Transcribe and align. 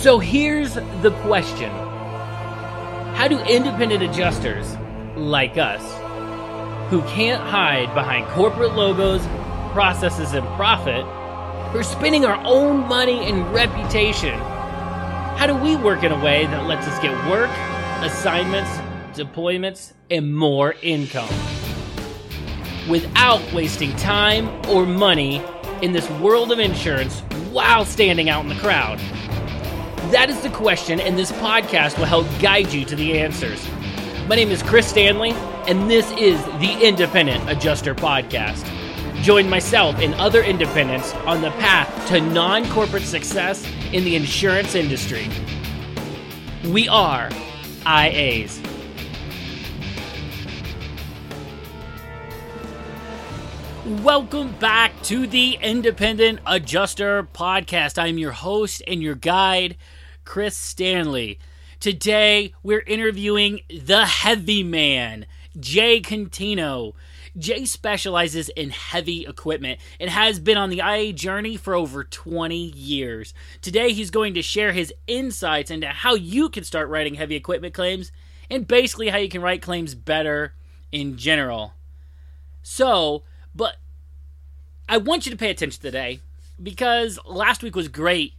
So 0.00 0.18
here's 0.18 0.74
the 0.74 1.10
question 1.22 1.70
How 3.14 3.26
do 3.28 3.38
independent 3.40 4.02
adjusters 4.02 4.76
like 5.16 5.56
us, 5.56 5.82
who 6.90 7.00
can't 7.08 7.42
hide 7.42 7.92
behind 7.94 8.26
corporate 8.28 8.74
logos, 8.74 9.26
processes, 9.72 10.34
and 10.34 10.46
profit, 10.54 11.02
who 11.72 11.78
are 11.78 11.82
spending 11.82 12.26
our 12.26 12.36
own 12.44 12.86
money 12.86 13.26
and 13.26 13.52
reputation, 13.52 14.38
how 15.38 15.46
do 15.46 15.56
we 15.56 15.76
work 15.76 16.04
in 16.04 16.12
a 16.12 16.24
way 16.24 16.44
that 16.44 16.66
lets 16.66 16.86
us 16.86 16.98
get 17.00 17.12
work, 17.28 17.50
assignments, 18.04 18.70
deployments, 19.18 19.92
and 20.10 20.36
more 20.36 20.74
income? 20.82 21.34
Without 22.88 23.40
wasting 23.54 23.96
time 23.96 24.48
or 24.68 24.84
money 24.84 25.42
in 25.80 25.92
this 25.92 26.08
world 26.20 26.52
of 26.52 26.58
insurance 26.58 27.20
while 27.50 27.86
standing 27.86 28.28
out 28.28 28.42
in 28.44 28.50
the 28.50 28.56
crowd? 28.56 29.00
That 30.12 30.30
is 30.30 30.40
the 30.40 30.50
question, 30.50 31.00
and 31.00 31.18
this 31.18 31.32
podcast 31.32 31.98
will 31.98 32.04
help 32.04 32.28
guide 32.38 32.72
you 32.72 32.84
to 32.84 32.94
the 32.94 33.18
answers. 33.18 33.68
My 34.28 34.36
name 34.36 34.50
is 34.50 34.62
Chris 34.62 34.86
Stanley, 34.86 35.32
and 35.66 35.90
this 35.90 36.08
is 36.12 36.40
the 36.60 36.78
Independent 36.80 37.50
Adjuster 37.50 37.92
Podcast. 37.92 38.64
Join 39.22 39.50
myself 39.50 39.96
and 39.98 40.14
other 40.14 40.44
independents 40.44 41.12
on 41.26 41.42
the 41.42 41.50
path 41.52 42.08
to 42.08 42.20
non 42.20 42.68
corporate 42.70 43.02
success 43.02 43.66
in 43.92 44.04
the 44.04 44.14
insurance 44.14 44.76
industry. 44.76 45.28
We 46.70 46.88
are 46.88 47.28
IAs. 47.84 48.62
Welcome 54.02 54.52
back 54.58 55.00
to 55.04 55.28
the 55.28 55.58
Independent 55.62 56.40
Adjuster 56.44 57.22
Podcast. 57.32 58.02
I'm 58.02 58.18
your 58.18 58.32
host 58.32 58.82
and 58.84 59.00
your 59.00 59.14
guide, 59.14 59.76
Chris 60.26 60.56
Stanley. 60.56 61.38
Today, 61.80 62.52
we're 62.62 62.84
interviewing 62.86 63.60
the 63.70 64.04
heavy 64.04 64.62
man, 64.62 65.24
Jay 65.58 66.02
Contino. 66.02 66.92
Jay 67.38 67.64
specializes 67.64 68.48
in 68.50 68.70
heavy 68.70 69.24
equipment 69.24 69.78
and 70.00 70.10
has 70.10 70.40
been 70.40 70.58
on 70.58 70.68
the 70.68 70.80
IA 70.80 71.12
journey 71.12 71.56
for 71.56 71.74
over 71.74 72.04
20 72.04 72.56
years. 72.56 73.32
Today, 73.62 73.92
he's 73.92 74.10
going 74.10 74.34
to 74.34 74.42
share 74.42 74.72
his 74.72 74.92
insights 75.06 75.70
into 75.70 75.86
how 75.86 76.14
you 76.14 76.50
can 76.50 76.64
start 76.64 76.88
writing 76.88 77.14
heavy 77.14 77.36
equipment 77.36 77.72
claims 77.72 78.10
and 78.50 78.66
basically 78.66 79.08
how 79.08 79.18
you 79.18 79.28
can 79.28 79.42
write 79.42 79.62
claims 79.62 79.94
better 79.94 80.54
in 80.92 81.16
general. 81.16 81.72
So, 82.62 83.22
but 83.54 83.76
I 84.88 84.98
want 84.98 85.24
you 85.24 85.32
to 85.32 85.38
pay 85.38 85.50
attention 85.50 85.80
today 85.80 86.20
because 86.60 87.18
last 87.24 87.62
week 87.62 87.76
was 87.76 87.88
great. 87.88 88.34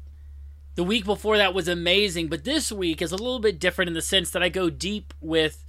The 0.78 0.84
week 0.84 1.06
before 1.06 1.38
that 1.38 1.56
was 1.56 1.68
amazing, 1.68 2.28
but 2.28 2.44
this 2.44 2.72
week 2.72 3.02
is 3.02 3.12
a 3.12 3.16
little 3.16 3.40
bit 3.40 3.60
different 3.60 3.88
in 3.88 3.96
the 3.96 4.02
sense 4.02 4.30
that 4.30 4.44
I 4.44 4.50
go 4.50 4.70
deep 4.70 5.12
with 5.20 5.66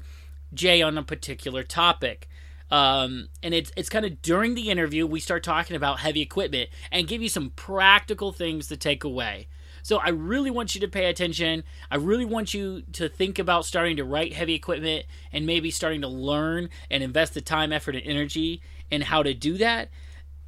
Jay 0.53 0.83
on 0.83 0.99
a 0.99 1.03
particular 1.03 1.63
topic. 1.63 2.29
Um, 2.71 3.31
and 3.43 3.55
it's 3.55 3.73
it's 3.75 3.89
kind 3.89 4.05
of 4.05 4.21
during 4.21 4.55
the 4.55 4.69
interview 4.69 5.07
we 5.07 5.19
start 5.19 5.43
talking 5.43 5.77
about 5.77 6.01
heavy 6.01 6.21
equipment 6.21 6.69
and 6.93 7.09
give 7.09 7.23
you 7.23 7.31
some 7.31 7.53
practical 7.57 8.33
things 8.33 8.67
to 8.67 8.77
take 8.77 9.03
away. 9.03 9.49
So 9.83 9.97
I 9.97 10.11
really 10.11 10.51
want 10.51 10.75
you 10.75 10.83
to 10.83 10.89
pay 10.89 11.07
attention. 11.07 11.65
I 11.91 11.97
really 11.97 12.27
want 12.27 12.53
you 12.53 12.83
to 12.93 13.09
think 13.09 13.39
about 13.39 13.65
starting 13.65 13.97
to 13.97 14.05
write 14.05 14.35
heavy 14.35 14.53
equipment 14.53 15.07
and 15.33 15.47
maybe 15.47 15.71
starting 15.71 16.03
to 16.03 16.09
learn 16.09 16.69
and 16.91 17.03
invest 17.03 17.33
the 17.33 17.41
time, 17.41 17.73
effort, 17.73 17.97
and 17.97 18.05
energy 18.05 18.61
in 18.91 19.01
how 19.01 19.23
to 19.23 19.33
do 19.33 19.57
that 19.57 19.89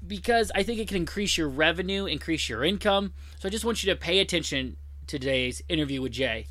because 0.07 0.51
I 0.55 0.63
think 0.63 0.79
it 0.79 0.89
can 0.89 0.97
increase 0.97 1.37
your 1.37 1.49
revenue, 1.49 2.07
increase 2.07 2.49
your 2.49 2.65
income. 2.65 3.13
So 3.39 3.49
I 3.49 3.51
just 3.51 3.65
want 3.65 3.85
you 3.85 3.93
to 3.93 3.99
pay 3.99 4.21
attention 4.21 4.77
to 5.07 5.19
today's 5.19 5.63
interview 5.69 6.01
with 6.03 6.13
Jay. 6.13 6.47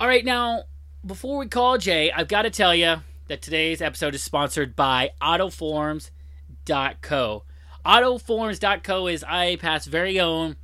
All 0.00 0.08
right, 0.08 0.24
now 0.24 0.64
before 1.04 1.38
we 1.38 1.48
call 1.48 1.78
Jay, 1.78 2.10
I've 2.10 2.28
got 2.28 2.42
to 2.42 2.50
tell 2.50 2.74
you 2.74 2.96
that 3.28 3.40
today's 3.42 3.80
episode 3.80 4.14
is 4.14 4.22
sponsored 4.22 4.76
by 4.76 5.10
AutoForms.co. 5.20 7.44
AutoForms.co 7.84 9.08
is 9.08 9.24
IAPath's 9.24 9.86
very 9.86 10.20
own 10.20 10.54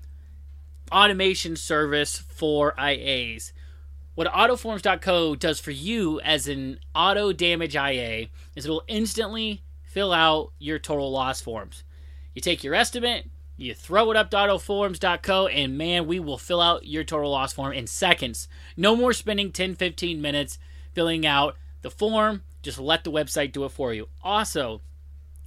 automation 0.91 1.57
service 1.57 2.19
for 2.19 2.75
IAs. 2.79 3.53
What 4.15 4.33
AutoForms.co 4.33 5.35
does 5.37 5.61
for 5.61 5.71
you 5.71 6.21
as 6.21 6.49
an 6.49 6.81
auto 6.95 7.33
damage 7.33 7.77
IA 7.77 8.29
is 8.57 8.67
it 8.67 8.71
will 8.71 8.85
instantly 8.89 9.63
fill 9.89 10.13
out 10.13 10.53
your 10.59 10.79
total 10.79 11.11
loss 11.11 11.41
forms. 11.41 11.83
You 12.35 12.43
take 12.43 12.63
your 12.63 12.75
estimate, 12.75 13.27
you 13.57 13.75
throw 13.75 14.11
it 14.11 14.17
up 14.17 14.31
to 14.31 14.37
autoforms.co, 14.37 15.47
and 15.49 15.79
man, 15.79 16.07
we 16.07 16.21
will 16.21 16.39
fill 16.39 16.61
out 16.61 16.87
your 16.87 17.05
total 17.05 17.31
loss 17.31 17.55
form 17.55 17.73
in 17.73 17.87
seconds. 17.87 18.49
No 18.77 18.95
more 18.95 19.13
spending 19.13 19.51
10 19.51 19.75
15 19.75 20.21
minutes 20.21 20.59
filling 20.93 21.27
out 21.27 21.57
the 21.83 21.91
form. 21.91 22.43
Just 22.63 22.79
let 22.79 23.03
the 23.03 23.11
website 23.11 23.53
do 23.53 23.65
it 23.65 23.71
for 23.71 23.95
you. 23.95 24.09
Also, 24.23 24.83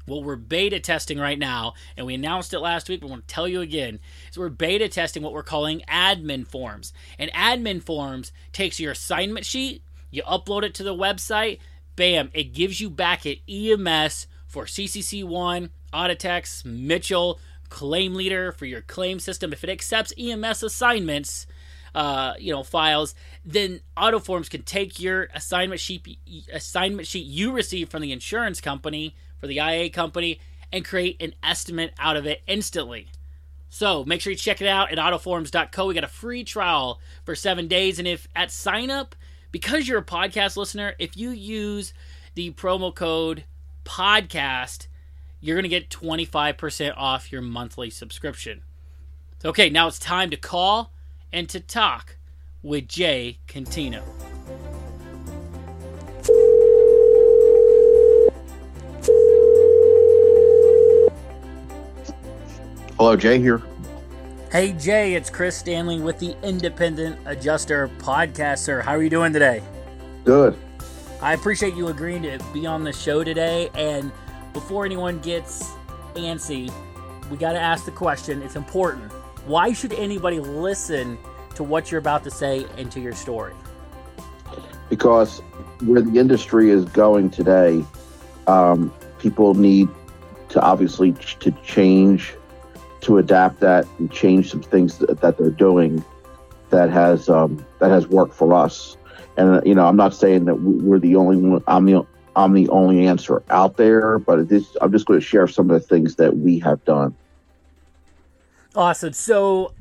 what 0.06 0.24
we're 0.24 0.36
beta 0.36 0.80
testing 0.80 1.20
right 1.20 1.38
now, 1.38 1.74
and 1.96 2.06
we 2.06 2.16
announced 2.16 2.54
it 2.54 2.60
last 2.60 2.90
week, 2.90 3.02
but 3.02 3.08
I 3.08 3.12
want 3.12 3.28
to 3.28 3.34
tell 3.34 3.48
you 3.48 3.62
again, 3.62 4.00
is 4.30 4.38
we're 4.38 4.50
beta 4.50 4.90
testing 4.90 5.22
what 5.22 5.34
we're 5.34 5.44
calling 5.44 5.84
admin 5.88 6.48
forms. 6.48 6.94
And 7.20 7.32
admin 7.32 7.82
forms 7.84 8.32
takes 8.52 8.80
your 8.80 8.92
assignment 8.92 9.46
sheet, 9.46 9.84
you 10.10 10.24
upload 10.24 10.64
it 10.64 10.74
to 10.76 10.84
the 10.84 10.96
website, 10.96 11.60
bam, 11.96 12.32
it 12.34 12.54
gives 12.54 12.82
you 12.82 12.90
back 12.90 13.26
an 13.26 13.36
EMS 13.48 14.28
for 14.52 14.66
CCC1, 14.66 15.70
Audatex, 15.94 16.66
Mitchell, 16.66 17.40
Claim 17.70 18.14
Leader 18.14 18.52
for 18.52 18.66
your 18.66 18.82
claim 18.82 19.20
system. 19.20 19.54
If 19.54 19.64
it 19.64 19.70
accepts 19.70 20.14
EMS 20.18 20.62
assignments, 20.62 21.48
uh, 21.96 22.34
you 22.38 22.52
know, 22.52 22.62
files, 22.62 23.16
then 23.46 23.80
Autoforms 23.96 24.50
can 24.50 24.64
take 24.64 25.00
your 25.00 25.30
assignment 25.34 25.80
sheet 25.80 26.18
assignment 26.52 27.08
sheet 27.08 27.26
you 27.26 27.54
receive 27.54 27.90
from 27.90 28.02
the 28.02 28.12
insurance 28.12 28.60
company 28.60 29.16
for 29.40 29.48
the 29.48 29.58
IA 29.58 29.90
company 29.90 30.40
and 30.72 30.84
create 30.84 31.22
an 31.22 31.34
estimate 31.42 31.94
out 31.98 32.18
of 32.18 32.26
it 32.26 32.42
instantly. 32.46 33.08
So 33.70 34.04
make 34.04 34.20
sure 34.20 34.32
you 34.32 34.38
check 34.38 34.62
it 34.62 34.68
out 34.68 34.92
at 34.92 34.98
autoforms.co. 34.98 35.88
We 35.88 35.94
got 35.94 36.04
a 36.04 36.10
free 36.10 36.44
trial 36.44 37.00
for 37.24 37.36
seven 37.36 37.70
days. 37.70 38.00
And 38.00 38.08
if 38.08 38.28
at 38.36 38.52
sign 38.52 38.92
up, 38.92 39.16
because 39.50 39.88
you're 39.88 40.00
a 40.00 40.06
podcast 40.06 40.58
listener, 40.58 40.94
if 41.00 41.16
you 41.16 41.30
use 41.30 41.94
the 42.36 42.52
promo 42.52 42.94
code 42.94 43.46
podcast, 43.84 44.88
you're 45.40 45.56
going 45.56 45.64
to 45.64 45.70
get 45.70 45.90
25% 45.90 46.94
off 46.96 47.32
your 47.32 47.42
monthly 47.42 47.90
subscription. 47.90 48.64
Okay, 49.44 49.70
now 49.70 49.88
it's 49.88 50.00
time 50.00 50.30
to 50.30 50.38
call 50.38 50.94
and 51.34 51.50
to 51.50 51.60
talk 51.60 52.18
with 52.62 52.88
Jay 52.88 53.40
Contino. 53.48 54.04
Hello, 62.98 63.16
Jay 63.16 63.40
here. 63.40 63.64
Hey, 64.52 64.74
Jay, 64.74 65.16
it's 65.16 65.30
Chris 65.30 65.58
Stanley 65.58 66.00
with 66.02 66.20
the 66.20 66.36
Independent 66.44 67.18
Adjuster 67.26 67.90
Podcast, 67.98 68.60
sir. 68.60 68.82
How 68.82 68.92
are 68.92 69.02
you 69.02 69.10
doing 69.10 69.34
today? 69.34 69.64
Good. 70.24 70.56
I 71.22 71.34
appreciate 71.34 71.76
you 71.76 71.90
agreeing 71.90 72.24
to 72.24 72.40
be 72.52 72.66
on 72.66 72.84
the 72.84 72.92
show 72.92 73.24
today. 73.24 73.70
And 73.76 74.12
before 74.54 74.86
anyone 74.86 75.20
gets 75.20 75.72
antsy, 76.16 76.74
we 77.30 77.38
got 77.38 77.54
to 77.54 77.60
ask 77.60 77.86
the 77.86 77.92
question. 77.92 78.42
It's 78.42 78.56
important. 78.56 79.12
Why 79.46 79.72
should 79.72 79.94
anybody 79.94 80.40
listen 80.40 81.20
to 81.56 81.64
what 81.64 81.92
you're 81.92 82.00
about 82.00 82.24
to 82.24 82.32
say 82.32 82.66
and 82.76 82.92
to 82.92 83.00
your 83.00 83.14
story? 83.14 83.54
Because 84.90 85.40
where 85.82 86.02
the 86.02 86.20
industry 86.20 86.72
is 86.72 86.86
going 86.86 87.30
today, 87.30 87.86
um, 88.48 88.92
people 89.20 89.54
need 89.54 89.90
to 90.50 90.60
obviously 90.60 91.14
ch- 91.14 91.38
to 91.40 91.52
change, 91.64 92.34
to 93.02 93.20
adapt 93.20 93.60
that 93.60 93.86
and 94.00 94.12
change 94.12 94.50
some 94.50 94.64
things 94.64 94.98
that, 94.98 95.22
that 95.22 95.38
they're 95.38 95.52
doing 95.52 96.04
that 96.72 96.90
has 96.90 97.30
um, 97.30 97.64
that 97.80 97.92
has 97.92 98.08
worked 98.08 98.34
for 98.34 98.54
us 98.54 98.98
and 99.42 99.66
you 99.66 99.76
know, 99.76 99.86
I'm 99.86 99.96
not 99.96 100.14
saying 100.14 100.46
that 100.46 100.56
we're 100.56 101.00
the 101.00 101.16
only 101.16 101.38
one. 101.38 101.64
I'm 101.68 101.86
the 101.86 102.06
I'm 102.36 102.54
the 102.54 102.70
only 102.70 103.08
answer 103.08 103.44
out 103.50 103.78
there, 103.78 104.20
but 104.20 104.48
this 104.48 104.76
I'm 104.82 104.92
just 104.92 105.06
going 105.06 105.20
to 105.20 105.26
share 105.26 105.48
some 105.48 105.70
of 105.70 105.82
the 105.82 105.88
things 105.88 106.16
that 106.16 106.38
we 106.38 106.60
have 106.60 106.84
done. 106.86 107.16
Awesome. 108.76 109.14
So, 109.14 109.74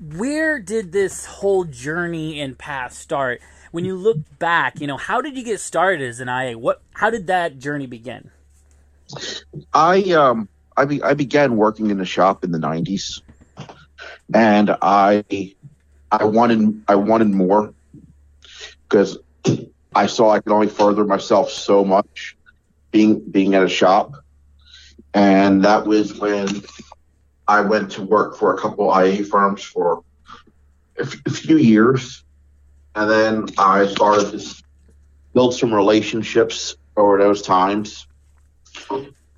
where 0.00 0.58
did 0.58 0.92
this 0.92 1.26
whole 1.26 1.64
journey 1.64 2.40
and 2.40 2.56
path 2.56 2.92
start? 2.92 3.40
When 3.72 3.84
you 3.84 3.96
look 3.96 4.18
back, 4.38 4.80
you 4.80 4.86
know, 4.86 4.96
how 4.96 5.20
did 5.20 5.36
you 5.36 5.42
get 5.42 5.60
started 5.60 6.06
as 6.06 6.20
an 6.20 6.28
IA? 6.28 6.58
What 6.58 6.80
how 6.94 7.10
did 7.10 7.26
that 7.26 7.58
journey 7.58 7.86
begin? 7.86 8.30
I 9.74 10.02
um 10.12 10.48
I 10.76 10.84
be, 10.84 11.02
I 11.02 11.14
began 11.14 11.56
working 11.56 11.90
in 11.90 11.98
the 11.98 12.06
shop 12.06 12.44
in 12.44 12.52
the 12.52 12.58
90s 12.58 13.20
and 14.32 14.70
I 14.80 15.24
I 16.10 16.24
wanted 16.24 16.82
I 16.88 16.94
wanted 16.94 17.28
more 17.28 17.74
because 18.92 19.18
I 19.94 20.06
saw 20.06 20.30
I 20.30 20.40
could 20.40 20.52
only 20.52 20.68
further 20.68 21.04
myself 21.04 21.50
so 21.50 21.82
much 21.82 22.36
being 22.90 23.20
being 23.30 23.54
at 23.54 23.62
a 23.62 23.68
shop, 23.68 24.12
and 25.14 25.64
that 25.64 25.86
was 25.86 26.18
when 26.18 26.48
I 27.48 27.62
went 27.62 27.92
to 27.92 28.02
work 28.02 28.36
for 28.36 28.54
a 28.54 28.58
couple 28.58 28.92
IA 28.94 29.24
firms 29.24 29.62
for 29.62 30.04
a, 30.98 31.02
f- 31.02 31.22
a 31.24 31.30
few 31.30 31.56
years, 31.56 32.22
and 32.94 33.10
then 33.10 33.46
I 33.56 33.86
started 33.86 34.38
to 34.38 34.62
build 35.32 35.54
some 35.54 35.72
relationships 35.72 36.76
over 36.94 37.16
those 37.16 37.40
times, 37.40 38.06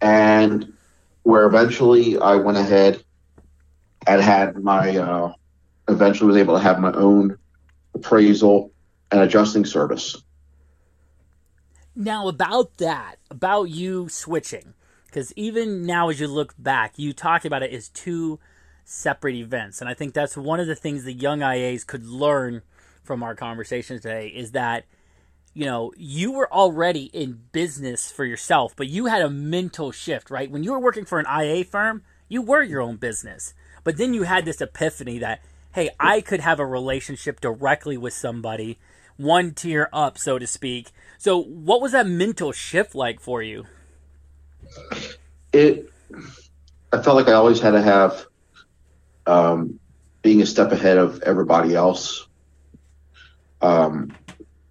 and 0.00 0.73
where 1.23 1.47
eventually 1.47 2.19
I 2.19 2.35
went 2.35 2.59
ahead 2.59 3.05
and 4.09 4.21
had 4.21 4.57
my 4.57 4.97
uh, 4.97 5.33
eventually 5.87 6.27
was 6.27 6.37
able 6.39 6.55
to 6.55 6.61
have 6.61 6.81
my 6.81 6.93
own 6.93 7.39
appraisal 7.95 8.74
and 9.11 9.21
adjusting 9.21 9.65
service. 9.65 10.23
Now, 11.97 12.27
about 12.29 12.79
that, 12.79 13.17
about 13.31 13.65
you 13.65 14.09
switching, 14.09 14.75
because 15.06 15.33
even 15.37 15.87
now 15.87 16.09
as 16.09 16.19
you 16.19 16.27
look 16.27 16.55
back, 16.59 16.95
you 16.97 17.12
talk 17.12 17.45
about 17.45 17.62
it 17.62 17.73
as 17.73 17.89
two 17.89 18.41
separate 18.85 19.37
events. 19.37 19.81
And 19.81 19.89
I 19.89 19.95
think 19.95 20.12
that's 20.12 20.37
one 20.37 20.61
of 20.61 20.67
the 20.67 20.75
things 20.75 21.05
the 21.05 21.12
young 21.12 21.41
IAs 21.41 21.87
could 21.87 22.05
learn 22.05 22.62
from 23.05 23.23
our 23.23 23.35
conversation 23.35 24.01
today 24.01 24.29
is 24.29 24.53
that, 24.53 24.85
you 25.53 25.65
know, 25.67 25.93
you 25.97 26.33
were 26.33 26.53
already 26.53 27.05
in 27.12 27.43
business 27.53 28.11
for 28.11 28.25
yourself, 28.25 28.75
but 28.75 28.89
you 28.89 29.07
had 29.07 29.23
a 29.23 29.31
mental 29.31 29.93
shift, 29.93 30.31
right? 30.31 30.50
When 30.50 30.65
you 30.65 30.73
were 30.73 30.81
working 30.81 31.05
for 31.05 31.21
an 31.21 31.27
IA 31.27 31.65
firm, 31.65 32.03
you 32.29 32.43
were 32.43 32.62
your 32.62 32.81
own 32.81 32.97
business. 32.97 33.55
But 33.85 33.99
then 33.99 34.15
you 34.15 34.25
had 34.25 34.45
this 34.45 34.61
epiphany 34.61 35.19
that, 35.19 35.43
hey, 35.75 35.91
I 36.00 36.21
could 36.23 36.41
have 36.41 36.59
a 36.59 36.67
relationship 36.67 37.41
directly 37.41 37.97
with 37.97 38.15
somebody, 38.15 38.79
one 39.16 39.52
tier 39.52 39.88
up, 39.93 40.19
so 40.19 40.38
to 40.38 40.46
speak. 40.46 40.90
So, 41.19 41.43
what 41.43 41.81
was 41.81 41.93
that 41.93 42.06
mental 42.06 42.52
shift 42.52 42.94
like 42.94 43.20
for 43.20 43.43
you? 43.43 43.64
It, 45.52 45.90
I 46.93 47.02
felt 47.02 47.16
like 47.16 47.28
I 47.28 47.32
always 47.32 47.61
had 47.61 47.72
to 47.72 47.82
have, 47.82 48.26
um, 49.26 49.78
being 50.22 50.43
a 50.43 50.46
step 50.46 50.72
ahead 50.72 50.99
of 50.99 51.22
everybody 51.22 51.75
else. 51.75 52.26
Um, 53.61 54.14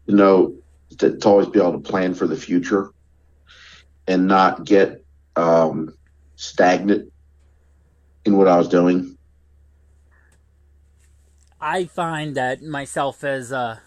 you 0.05 0.15
know, 0.15 0.55
to, 0.97 1.17
to 1.17 1.27
always 1.27 1.47
be 1.47 1.59
able 1.59 1.73
to 1.73 1.79
plan 1.79 2.13
for 2.13 2.27
the 2.27 2.35
future 2.35 2.91
and 4.07 4.27
not 4.27 4.65
get 4.65 5.03
um, 5.35 5.93
stagnant 6.35 7.11
in 8.25 8.37
what 8.37 8.47
I 8.47 8.57
was 8.57 8.67
doing. 8.67 9.17
I 11.59 11.85
find 11.85 12.35
that 12.35 12.61
myself 12.61 13.23
as 13.23 13.51
a 13.51 13.81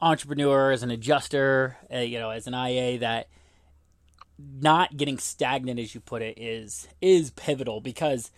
entrepreneur, 0.00 0.70
as 0.70 0.82
an 0.82 0.90
adjuster, 0.90 1.76
uh, 1.92 1.98
you 1.98 2.18
know, 2.18 2.30
as 2.30 2.46
an 2.46 2.54
IA, 2.54 2.98
that 2.98 3.28
not 4.60 4.96
getting 4.96 5.18
stagnant, 5.18 5.78
as 5.78 5.94
you 5.94 6.00
put 6.00 6.22
it, 6.22 6.38
is 6.38 6.88
is 7.00 7.30
pivotal 7.30 7.80
because, 7.80 8.30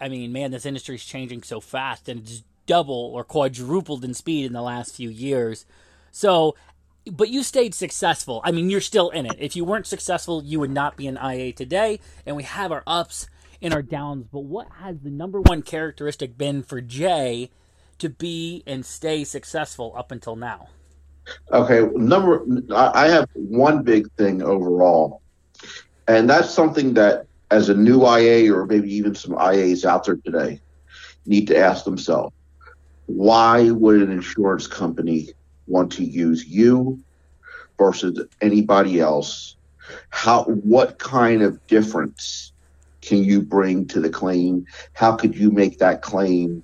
I 0.00 0.08
mean, 0.08 0.32
man, 0.32 0.50
this 0.50 0.66
industry 0.66 0.96
is 0.96 1.04
changing 1.04 1.42
so 1.42 1.60
fast 1.60 2.08
and 2.08 2.20
it's 2.20 2.42
double 2.66 3.12
or 3.14 3.24
quadrupled 3.24 4.04
in 4.04 4.14
speed 4.14 4.44
in 4.44 4.52
the 4.52 4.62
last 4.62 4.96
few 4.96 5.08
years. 5.08 5.64
So, 6.10 6.56
but 7.10 7.28
you 7.28 7.42
stayed 7.42 7.74
successful. 7.74 8.40
I 8.44 8.50
mean, 8.50 8.68
you're 8.68 8.80
still 8.80 9.10
in 9.10 9.26
it. 9.26 9.36
If 9.38 9.54
you 9.54 9.64
weren't 9.64 9.86
successful, 9.86 10.42
you 10.42 10.58
would 10.60 10.72
not 10.72 10.96
be 10.96 11.06
an 11.06 11.18
IA 11.22 11.52
today. 11.52 12.00
And 12.24 12.36
we 12.36 12.42
have 12.42 12.72
our 12.72 12.82
ups 12.86 13.28
and 13.62 13.72
our 13.72 13.82
downs. 13.82 14.26
But 14.30 14.40
what 14.40 14.68
has 14.80 14.98
the 15.00 15.10
number 15.10 15.40
one 15.40 15.62
characteristic 15.62 16.36
been 16.36 16.62
for 16.62 16.80
Jay 16.80 17.50
to 17.98 18.08
be 18.08 18.62
and 18.66 18.84
stay 18.84 19.24
successful 19.24 19.94
up 19.96 20.10
until 20.10 20.36
now? 20.36 20.68
Okay, 21.52 21.88
number 21.94 22.44
I 22.74 23.08
have 23.08 23.28
one 23.34 23.82
big 23.82 24.10
thing 24.12 24.42
overall, 24.42 25.22
and 26.06 26.28
that's 26.30 26.50
something 26.50 26.94
that 26.94 27.26
as 27.50 27.68
a 27.68 27.74
new 27.74 28.06
IA 28.06 28.52
or 28.52 28.66
maybe 28.66 28.92
even 28.94 29.14
some 29.14 29.32
IAs 29.32 29.84
out 29.84 30.04
there 30.04 30.16
today 30.16 30.60
need 31.24 31.46
to 31.48 31.56
ask 31.56 31.84
themselves: 31.84 32.34
Why 33.06 33.70
would 33.70 34.02
an 34.02 34.10
insurance 34.10 34.66
company 34.66 35.30
want 35.66 35.92
to 35.92 36.04
use 36.04 36.46
you 36.46 37.00
versus 37.78 38.20
anybody 38.40 39.00
else? 39.00 39.56
How 40.10 40.44
what 40.44 40.98
kind 40.98 41.42
of 41.42 41.64
difference 41.66 42.52
can 43.02 43.22
you 43.22 43.40
bring 43.40 43.86
to 43.86 44.00
the 44.00 44.10
claim? 44.10 44.66
How 44.92 45.14
could 45.16 45.36
you 45.36 45.50
make 45.50 45.78
that 45.78 46.02
claim 46.02 46.62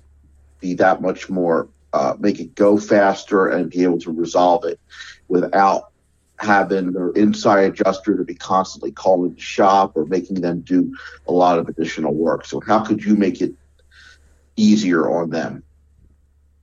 be 0.59 0.73
that 0.75 1.01
much 1.01 1.29
more 1.29 1.67
uh, 1.93 2.15
make 2.19 2.39
it 2.39 2.55
go 2.55 2.77
faster 2.77 3.47
and 3.47 3.69
be 3.69 3.83
able 3.83 3.99
to 3.99 4.11
resolve 4.11 4.65
it 4.65 4.79
without 5.27 5.91
having 6.39 6.91
their 6.91 7.09
inside 7.11 7.63
adjuster 7.63 8.17
to 8.17 8.23
be 8.23 8.35
constantly 8.35 8.91
calling 8.91 9.33
the 9.33 9.39
shop 9.39 9.93
or 9.95 10.05
making 10.05 10.41
them 10.41 10.61
do 10.61 10.93
a 11.27 11.31
lot 11.31 11.57
of 11.59 11.69
additional 11.69 12.13
work. 12.13 12.45
So 12.45 12.59
how 12.59 12.83
could 12.83 13.03
you 13.03 13.15
make 13.15 13.41
it 13.41 13.53
easier 14.55 15.09
on 15.09 15.29
them? 15.29 15.63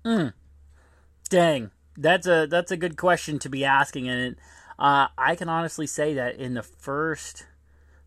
Mm. 0.05 0.32
Dang, 1.29 1.71
that's 1.97 2.27
a 2.27 2.47
that's 2.47 2.73
a 2.73 2.77
good 2.77 2.97
question 2.97 3.38
to 3.41 3.49
be 3.49 3.65
asking, 3.65 4.09
and 4.09 4.37
uh, 4.79 5.09
I 5.17 5.37
can 5.37 5.49
honestly 5.49 5.87
say 5.87 6.15
that 6.15 6.37
in 6.37 6.55
the 6.55 6.62
first 6.62 7.47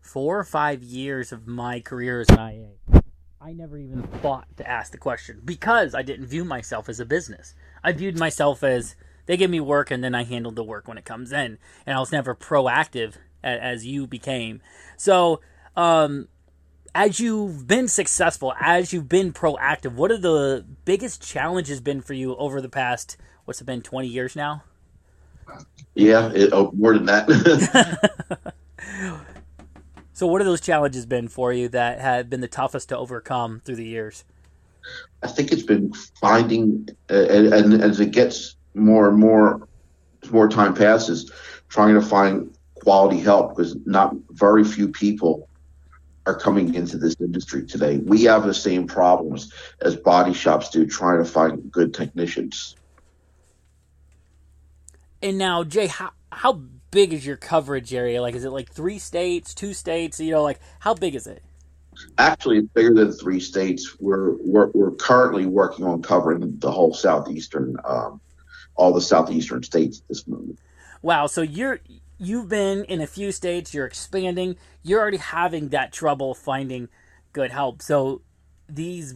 four 0.00 0.38
or 0.38 0.44
five 0.44 0.82
years 0.82 1.32
of 1.32 1.46
my 1.46 1.80
career 1.80 2.20
as 2.20 2.28
an 2.28 2.38
IA, 2.38 3.02
I 3.44 3.52
never 3.52 3.76
even 3.76 4.04
thought 4.22 4.46
to 4.56 4.66
ask 4.66 4.90
the 4.90 4.96
question 4.96 5.42
because 5.44 5.94
I 5.94 6.00
didn't 6.00 6.28
view 6.28 6.46
myself 6.46 6.88
as 6.88 6.98
a 6.98 7.04
business. 7.04 7.54
I 7.82 7.92
viewed 7.92 8.18
myself 8.18 8.62
as 8.62 8.96
they 9.26 9.36
give 9.36 9.50
me 9.50 9.60
work 9.60 9.90
and 9.90 10.02
then 10.02 10.14
I 10.14 10.24
handle 10.24 10.50
the 10.50 10.64
work 10.64 10.88
when 10.88 10.96
it 10.96 11.04
comes 11.04 11.30
in, 11.30 11.58
and 11.84 11.94
I 11.94 12.00
was 12.00 12.10
never 12.10 12.34
proactive 12.34 13.16
as 13.42 13.84
you 13.84 14.06
became. 14.06 14.62
So, 14.96 15.42
um, 15.76 16.28
as 16.94 17.20
you've 17.20 17.66
been 17.66 17.86
successful, 17.86 18.54
as 18.58 18.94
you've 18.94 19.10
been 19.10 19.34
proactive, 19.34 19.92
what 19.92 20.10
are 20.10 20.16
the 20.16 20.64
biggest 20.86 21.20
challenges 21.20 21.82
been 21.82 22.00
for 22.00 22.14
you 22.14 22.34
over 22.36 22.62
the 22.62 22.70
past? 22.70 23.18
What's 23.44 23.60
it 23.60 23.64
been? 23.64 23.82
Twenty 23.82 24.08
years 24.08 24.34
now. 24.34 24.64
Yeah, 25.94 26.32
it, 26.32 26.48
oh, 26.54 26.72
more 26.74 26.94
than 26.94 27.04
that. 27.04 28.54
So, 30.14 30.28
what 30.28 30.40
have 30.40 30.46
those 30.46 30.60
challenges 30.60 31.06
been 31.06 31.26
for 31.26 31.52
you 31.52 31.68
that 31.70 32.00
have 32.00 32.30
been 32.30 32.40
the 32.40 32.48
toughest 32.48 32.88
to 32.90 32.96
overcome 32.96 33.60
through 33.64 33.74
the 33.76 33.84
years? 33.84 34.24
I 35.24 35.26
think 35.26 35.50
it's 35.50 35.64
been 35.64 35.92
finding, 36.20 36.88
uh, 37.10 37.14
and, 37.14 37.52
and, 37.52 37.82
as 37.82 37.98
it 37.98 38.12
gets 38.12 38.54
more 38.74 39.08
and 39.08 39.18
more, 39.18 39.66
as 40.22 40.30
more 40.30 40.48
time 40.48 40.72
passes, 40.72 41.32
trying 41.68 41.94
to 41.94 42.00
find 42.00 42.56
quality 42.74 43.18
help 43.18 43.56
because 43.56 43.74
not 43.86 44.14
very 44.30 44.62
few 44.62 44.88
people 44.88 45.48
are 46.26 46.38
coming 46.38 46.74
into 46.74 46.96
this 46.96 47.16
industry 47.18 47.66
today. 47.66 47.98
We 47.98 48.22
have 48.24 48.44
the 48.44 48.54
same 48.54 48.86
problems 48.86 49.52
as 49.80 49.96
body 49.96 50.32
shops 50.32 50.70
do, 50.70 50.86
trying 50.86 51.24
to 51.24 51.28
find 51.28 51.72
good 51.72 51.92
technicians. 51.92 52.76
And 55.20 55.38
now, 55.38 55.64
Jay, 55.64 55.88
how 55.88 56.12
how 56.30 56.60
big 56.94 57.12
is 57.12 57.26
your 57.26 57.36
coverage 57.36 57.92
area? 57.92 58.22
Like, 58.22 58.36
is 58.36 58.44
it 58.44 58.50
like 58.50 58.70
three 58.70 58.98
states, 58.98 59.52
two 59.52 59.74
states? 59.74 60.20
You 60.20 60.30
know, 60.30 60.42
like 60.42 60.60
how 60.78 60.94
big 60.94 61.14
is 61.14 61.26
it? 61.26 61.42
Actually, 62.18 62.58
it's 62.58 62.68
bigger 62.68 62.94
than 62.94 63.12
three 63.12 63.40
states. 63.40 63.96
We're 64.00 64.36
we're, 64.38 64.68
we're 64.68 64.92
currently 64.92 65.44
working 65.44 65.84
on 65.84 66.02
covering 66.02 66.58
the 66.58 66.70
whole 66.70 66.94
southeastern, 66.94 67.76
um, 67.84 68.20
all 68.76 68.92
the 68.92 69.00
southeastern 69.00 69.62
states 69.62 69.98
at 69.98 70.08
this 70.08 70.26
moment. 70.26 70.58
Wow! 71.02 71.26
So 71.26 71.42
you're 71.42 71.80
you've 72.18 72.48
been 72.48 72.84
in 72.84 73.00
a 73.00 73.06
few 73.06 73.32
states. 73.32 73.74
You're 73.74 73.86
expanding. 73.86 74.56
You're 74.82 75.00
already 75.00 75.18
having 75.18 75.68
that 75.70 75.92
trouble 75.92 76.34
finding 76.34 76.88
good 77.32 77.50
help. 77.50 77.82
So 77.82 78.22
these 78.68 79.14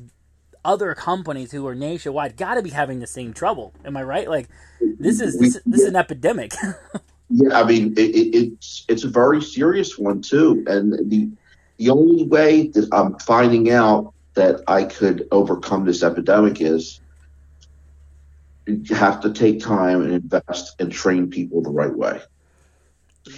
other 0.64 0.94
companies 0.94 1.52
who 1.52 1.66
are 1.66 1.74
nationwide 1.74 2.36
got 2.36 2.54
to 2.54 2.62
be 2.62 2.70
having 2.70 2.98
the 2.98 3.06
same 3.06 3.32
trouble. 3.32 3.72
Am 3.84 3.96
I 3.96 4.02
right? 4.02 4.28
Like 4.28 4.48
this 4.80 5.20
is 5.20 5.38
this, 5.38 5.60
this 5.64 5.80
is 5.82 5.86
an 5.86 5.96
epidemic. 5.96 6.52
Yeah, 7.30 7.58
I 7.58 7.64
mean 7.64 7.92
it, 7.92 8.14
it, 8.14 8.36
it's 8.36 8.84
it's 8.88 9.04
a 9.04 9.08
very 9.08 9.42
serious 9.42 9.98
one 9.98 10.22
too, 10.22 10.64
and 10.66 11.10
the 11.10 11.28
the 11.76 11.90
only 11.90 12.24
way 12.24 12.68
that 12.68 12.88
I'm 12.92 13.18
finding 13.18 13.70
out 13.70 14.12
that 14.34 14.62
I 14.66 14.84
could 14.84 15.28
overcome 15.30 15.84
this 15.84 16.02
epidemic 16.02 16.60
is 16.60 17.00
you 18.66 18.94
have 18.94 19.20
to 19.20 19.32
take 19.32 19.60
time 19.60 20.02
and 20.02 20.12
invest 20.12 20.80
and 20.80 20.92
train 20.92 21.28
people 21.30 21.62
the 21.62 21.70
right 21.70 21.94
way. 21.94 22.20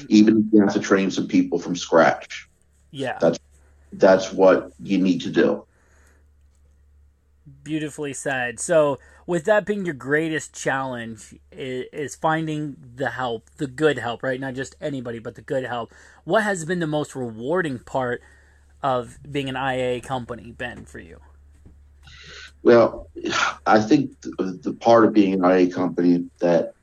Even 0.09 0.39
if 0.39 0.53
you 0.53 0.61
have 0.61 0.75
to 0.75 0.81
train 0.81 1.11
some 1.11 1.27
people 1.27 1.59
from 1.59 1.77
scratch. 1.77 2.49
Yeah. 2.91 3.19
That's 3.21 3.39
that's 3.93 4.33
what 4.33 4.73
you 4.83 4.99
need 4.99 5.23
to 5.23 5.31
do. 5.31 5.67
Beautifully 7.63 8.13
said. 8.13 8.59
So 8.61 8.99
with 9.27 9.45
that 9.45 9.65
being 9.65 9.85
your 9.85 9.95
greatest 9.95 10.55
challenge 10.55 11.35
is, 11.53 12.17
finding 12.17 12.77
the 12.97 13.11
help, 13.11 13.49
the 13.57 13.67
good 13.67 13.99
help, 13.99 14.23
right? 14.23 14.41
Not 14.41 14.55
just 14.55 14.77
anybody, 14.81 15.19
but 15.19 15.35
the 15.35 15.43
good 15.43 15.65
help. 15.65 15.93
What 16.25 16.43
has 16.43 16.65
been 16.65 16.81
the 16.81 16.87
most 16.87 17.15
rewarding 17.15 17.79
part 17.79 18.23
of 18.83 19.19
being 19.31 19.49
an 19.49 19.57
IA 19.57 20.01
company 20.01 20.53
been 20.53 20.85
for 20.85 20.99
you? 20.99 21.21
Well, 22.63 23.09
I 23.67 23.81
think 23.81 24.21
the 24.21 24.77
part 24.81 25.05
of 25.05 25.13
being 25.13 25.35
an 25.35 25.45
IA 25.45 25.71
company 25.71 26.29
that 26.41 26.75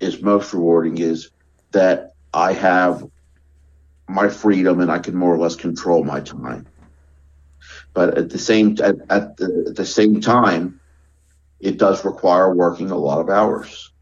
is 0.00 0.20
most 0.20 0.52
rewarding 0.52 0.98
is 0.98 1.30
that 1.72 2.14
I 2.32 2.52
have 2.52 3.08
my 4.08 4.28
freedom 4.28 4.80
and 4.80 4.90
I 4.90 4.98
can 4.98 5.14
more 5.14 5.34
or 5.34 5.38
less 5.38 5.56
control 5.56 6.04
my 6.04 6.20
time. 6.20 6.66
But 7.94 8.18
at 8.18 8.28
the 8.28 8.38
same 8.38 8.76
at, 8.82 8.96
at 9.08 9.36
the 9.36 9.66
at 9.68 9.76
the 9.76 9.86
same 9.86 10.20
time, 10.20 10.80
it 11.60 11.78
does 11.78 12.04
require 12.04 12.52
working 12.52 12.90
a 12.90 12.96
lot 12.96 13.20
of 13.20 13.30
hours. 13.30 13.92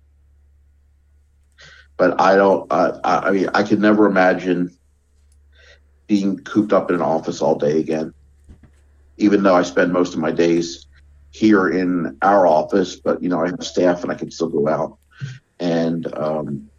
But 1.99 2.21
I 2.21 2.35
don't. 2.37 2.73
I, 2.73 2.99
I 3.05 3.31
mean, 3.31 3.49
I 3.55 3.63
could 3.63 3.81
never 3.81 4.07
imagine 4.07 4.77
being 6.07 6.39
cooped 6.39 6.73
up 6.73 6.91
in 6.91 6.97
an 6.97 7.03
office 7.03 7.43
all 7.43 7.55
day 7.57 7.79
again. 7.79 8.15
Even 9.19 9.43
though 9.43 9.55
I 9.55 9.63
spend 9.63 9.93
most 9.93 10.15
of 10.15 10.21
my 10.21 10.33
days 10.33 10.87
here 11.31 11.69
in 11.69 12.17
our 12.23 12.47
office, 12.47 12.97
but 12.97 13.23
you 13.23 13.29
know 13.29 13.45
I 13.45 13.51
have 13.51 13.65
staff 13.65 14.03
and 14.03 14.11
I 14.11 14.15
can 14.15 14.31
still 14.31 14.49
go 14.49 14.69
out 14.69 14.99
and 15.61 16.13
um, 16.17 16.71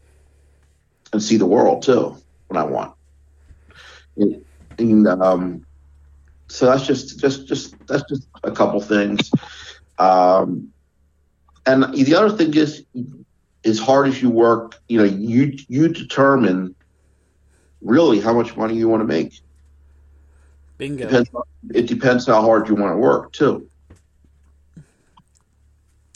and 1.13 1.21
see 1.21 1.37
the 1.37 1.45
world 1.45 1.83
too 1.83 2.17
when 2.47 2.57
I 2.57 2.63
want. 2.63 2.95
And, 4.17 4.43
and 4.79 5.07
um, 5.07 5.65
so 6.53 6.67
that's 6.67 6.85
just 6.85 7.19
just 7.19 7.47
just 7.47 7.75
that's 7.87 8.03
just 8.03 8.27
a 8.43 8.51
couple 8.51 8.79
things. 8.79 9.31
Um, 9.97 10.71
and 11.65 11.91
the 11.95 12.13
other 12.13 12.29
thing 12.29 12.53
is, 12.53 12.85
as 13.65 13.79
hard 13.79 14.07
as 14.07 14.21
you 14.21 14.29
work, 14.29 14.79
you 14.87 14.99
know, 14.99 15.03
you 15.03 15.57
you 15.67 15.87
determine 15.87 16.75
really 17.81 18.19
how 18.19 18.33
much 18.33 18.55
money 18.55 18.75
you 18.75 18.87
want 18.87 19.01
to 19.01 19.05
make. 19.05 19.41
Bingo. 20.77 21.05
Depends, 21.05 21.31
it 21.73 21.87
depends 21.87 22.27
how 22.27 22.41
hard 22.41 22.69
you 22.69 22.75
want 22.75 22.93
to 22.93 22.97
work 22.97 23.33
too. 23.33 23.67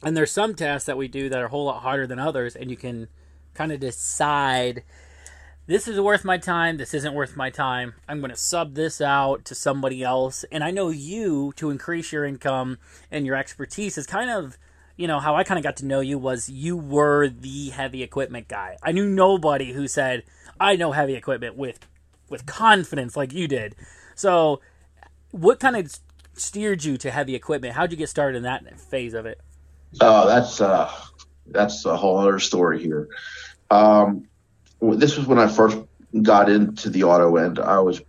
And 0.04 0.16
there's 0.16 0.32
some 0.32 0.54
tasks 0.54 0.86
that 0.86 0.98
we 0.98 1.08
do 1.08 1.30
that 1.30 1.40
are 1.40 1.46
a 1.46 1.50
whole 1.50 1.66
lot 1.66 1.82
harder 1.82 2.06
than 2.06 2.20
others, 2.20 2.56
and 2.56 2.70
you 2.70 2.78
can 2.78 3.08
kind 3.56 3.72
of 3.72 3.80
decide 3.80 4.84
this 5.68 5.88
is 5.88 6.00
worth 6.00 6.24
my 6.24 6.38
time, 6.38 6.78
this 6.78 6.94
isn't 6.94 7.14
worth 7.14 7.36
my 7.36 7.50
time. 7.50 7.94
I'm 8.08 8.20
going 8.20 8.32
to 8.32 8.38
sub 8.38 8.74
this 8.74 9.02
out 9.02 9.44
to 9.46 9.54
somebody 9.54 10.02
else. 10.02 10.46
And 10.50 10.64
I 10.64 10.72
know 10.72 10.90
you, 10.90 11.54
to 11.58 11.70
increase 11.70 12.12
your 12.14 12.26
income 12.26 12.78
and 13.12 13.26
your 13.26 13.36
expertise, 13.36 13.98
is 13.98 14.08
kind 14.08 14.30
of, 14.30 14.58
you 14.96 15.08
know, 15.08 15.20
how 15.20 15.36
I 15.36 15.44
kind 15.44 15.60
of 15.60 15.64
got 15.64 15.76
to 15.78 15.86
know 15.86 16.00
you 16.00 16.18
was 16.18 16.50
you 16.50 16.78
were 16.78 17.28
the 17.28 17.70
heavy 17.70 18.02
equipment 18.02 18.48
guy. 18.48 18.78
I 18.82 18.94
knew 18.94 19.10
nobody 19.10 19.74
who 19.74 19.90
said, 19.90 20.24
I 20.60 20.78
know 20.78 20.94
heavy 20.94 21.16
equipment 21.16 21.58
with 21.58 21.80
with 22.30 22.46
confidence 22.46 23.16
like 23.16 23.34
you 23.34 23.48
did. 23.48 23.76
So, 24.16 24.62
what 25.32 25.60
kind 25.60 25.76
of 25.76 26.00
steered 26.34 26.84
you 26.84 26.98
to 26.98 27.12
heavy 27.12 27.36
equipment? 27.36 27.74
How'd 27.74 27.92
you 27.92 27.98
get 27.98 28.10
started 28.10 28.38
in 28.38 28.44
that 28.44 28.80
phase 28.80 29.14
of 29.14 29.26
it? 29.26 29.40
Oh, 30.00 30.28
that's 30.28 30.62
uh, 30.62 30.92
that's 31.46 31.86
a 31.86 31.96
whole 31.96 32.18
other 32.18 32.40
story 32.40 32.82
here. 32.82 33.10
Um, 33.70 34.28
this 34.82 35.18
was 35.18 35.28
when 35.28 35.40
I 35.40 35.48
first 35.48 35.78
got 36.22 36.50
into 36.50 36.90
the 36.90 37.04
auto 37.04 37.36
end. 37.38 37.60
I 37.60 37.80
was 37.80 38.02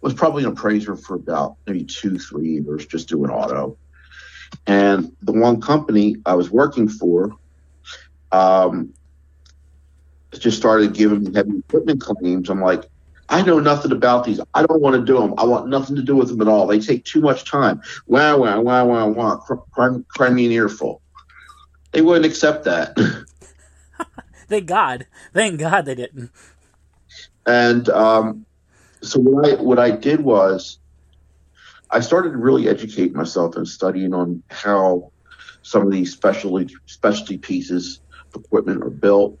was 0.00 0.14
probably 0.14 0.44
an 0.44 0.50
appraiser 0.50 0.96
for 0.96 1.14
about 1.14 1.56
maybe 1.66 1.84
two, 1.84 2.18
three 2.18 2.60
years, 2.60 2.86
just 2.86 3.08
doing 3.08 3.30
auto. 3.30 3.78
And 4.66 5.16
the 5.22 5.32
one 5.32 5.60
company 5.60 6.16
I 6.26 6.34
was 6.34 6.50
working 6.50 6.88
for, 6.88 7.36
um, 8.32 8.92
just 10.38 10.56
started 10.56 10.94
giving 10.94 11.24
me 11.24 11.34
heavy 11.34 11.58
equipment 11.58 12.00
claims. 12.00 12.50
I'm 12.50 12.60
like, 12.60 12.84
I 13.28 13.42
know 13.42 13.60
nothing 13.60 13.92
about 13.92 14.24
these. 14.24 14.40
I 14.54 14.66
don't 14.66 14.80
want 14.80 14.96
to 14.96 15.04
do 15.04 15.18
them. 15.18 15.34
I 15.38 15.44
want 15.44 15.68
nothing 15.68 15.96
to 15.96 16.02
do 16.02 16.16
with 16.16 16.28
them 16.28 16.40
at 16.42 16.48
all. 16.48 16.66
They 16.66 16.80
take 16.80 17.04
too 17.04 17.20
much 17.20 17.44
time. 17.44 17.80
Wow, 18.06 18.38
wow, 18.38 18.60
wow, 18.60 18.84
wow, 18.84 19.08
wow. 19.08 19.36
Cry, 19.36 19.96
cry 20.08 20.30
me 20.30 20.46
an 20.46 20.52
earful. 20.52 21.00
They 21.92 22.02
wouldn't 22.02 22.26
accept 22.26 22.64
that. 22.64 22.96
Thank 24.52 24.66
God. 24.66 25.06
Thank 25.32 25.60
God 25.60 25.86
they 25.86 25.94
didn't. 25.94 26.30
And 27.46 27.88
um, 27.88 28.44
so 29.02 29.18
what 29.18 29.48
I 29.48 29.54
what 29.62 29.78
I 29.78 29.92
did 29.92 30.20
was 30.20 30.78
I 31.90 32.00
started 32.00 32.32
to 32.32 32.36
really 32.36 32.68
educate 32.68 33.14
myself 33.14 33.56
and 33.56 33.66
studying 33.66 34.12
on 34.12 34.42
how 34.50 35.10
some 35.62 35.86
of 35.86 35.90
these 35.90 36.12
specialty 36.12 36.68
specialty 36.84 37.38
pieces 37.38 38.02
of 38.34 38.44
equipment 38.44 38.82
are 38.82 38.90
built. 38.90 39.38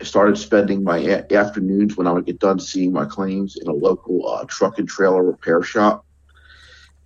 I 0.00 0.04
started 0.06 0.36
spending 0.36 0.82
my 0.82 0.98
a- 0.98 1.32
afternoons 1.32 1.96
when 1.96 2.08
I 2.08 2.12
would 2.12 2.26
get 2.26 2.40
done 2.40 2.58
seeing 2.58 2.92
my 2.92 3.04
claims 3.04 3.54
in 3.54 3.68
a 3.68 3.72
local 3.72 4.28
uh, 4.28 4.44
truck 4.48 4.80
and 4.80 4.88
trailer 4.88 5.22
repair 5.22 5.62
shop, 5.62 6.04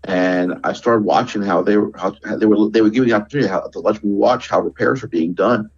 and 0.05 0.55
I 0.64 0.73
started 0.73 1.05
watching 1.05 1.43
how 1.43 1.61
they 1.61 1.76
were 1.76 1.93
how, 1.99 2.16
how 2.25 2.38
they 2.38 2.47
were 2.47 2.71
they 2.71 2.81
were 2.81 2.88
giving 2.88 3.11
the 3.11 3.16
opportunity 3.16 3.50
how, 3.50 3.61
to 3.61 3.81
let 3.81 4.02
me 4.02 4.11
watch 4.11 4.49
how 4.49 4.61
repairs 4.61 5.05
are 5.05 5.09
being 5.09 5.35
done 5.35 5.71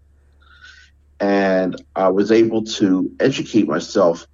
and 1.20 1.80
I 1.96 2.08
was 2.08 2.30
able 2.30 2.64
to 2.64 3.10
educate 3.20 3.66
myself 3.66 4.26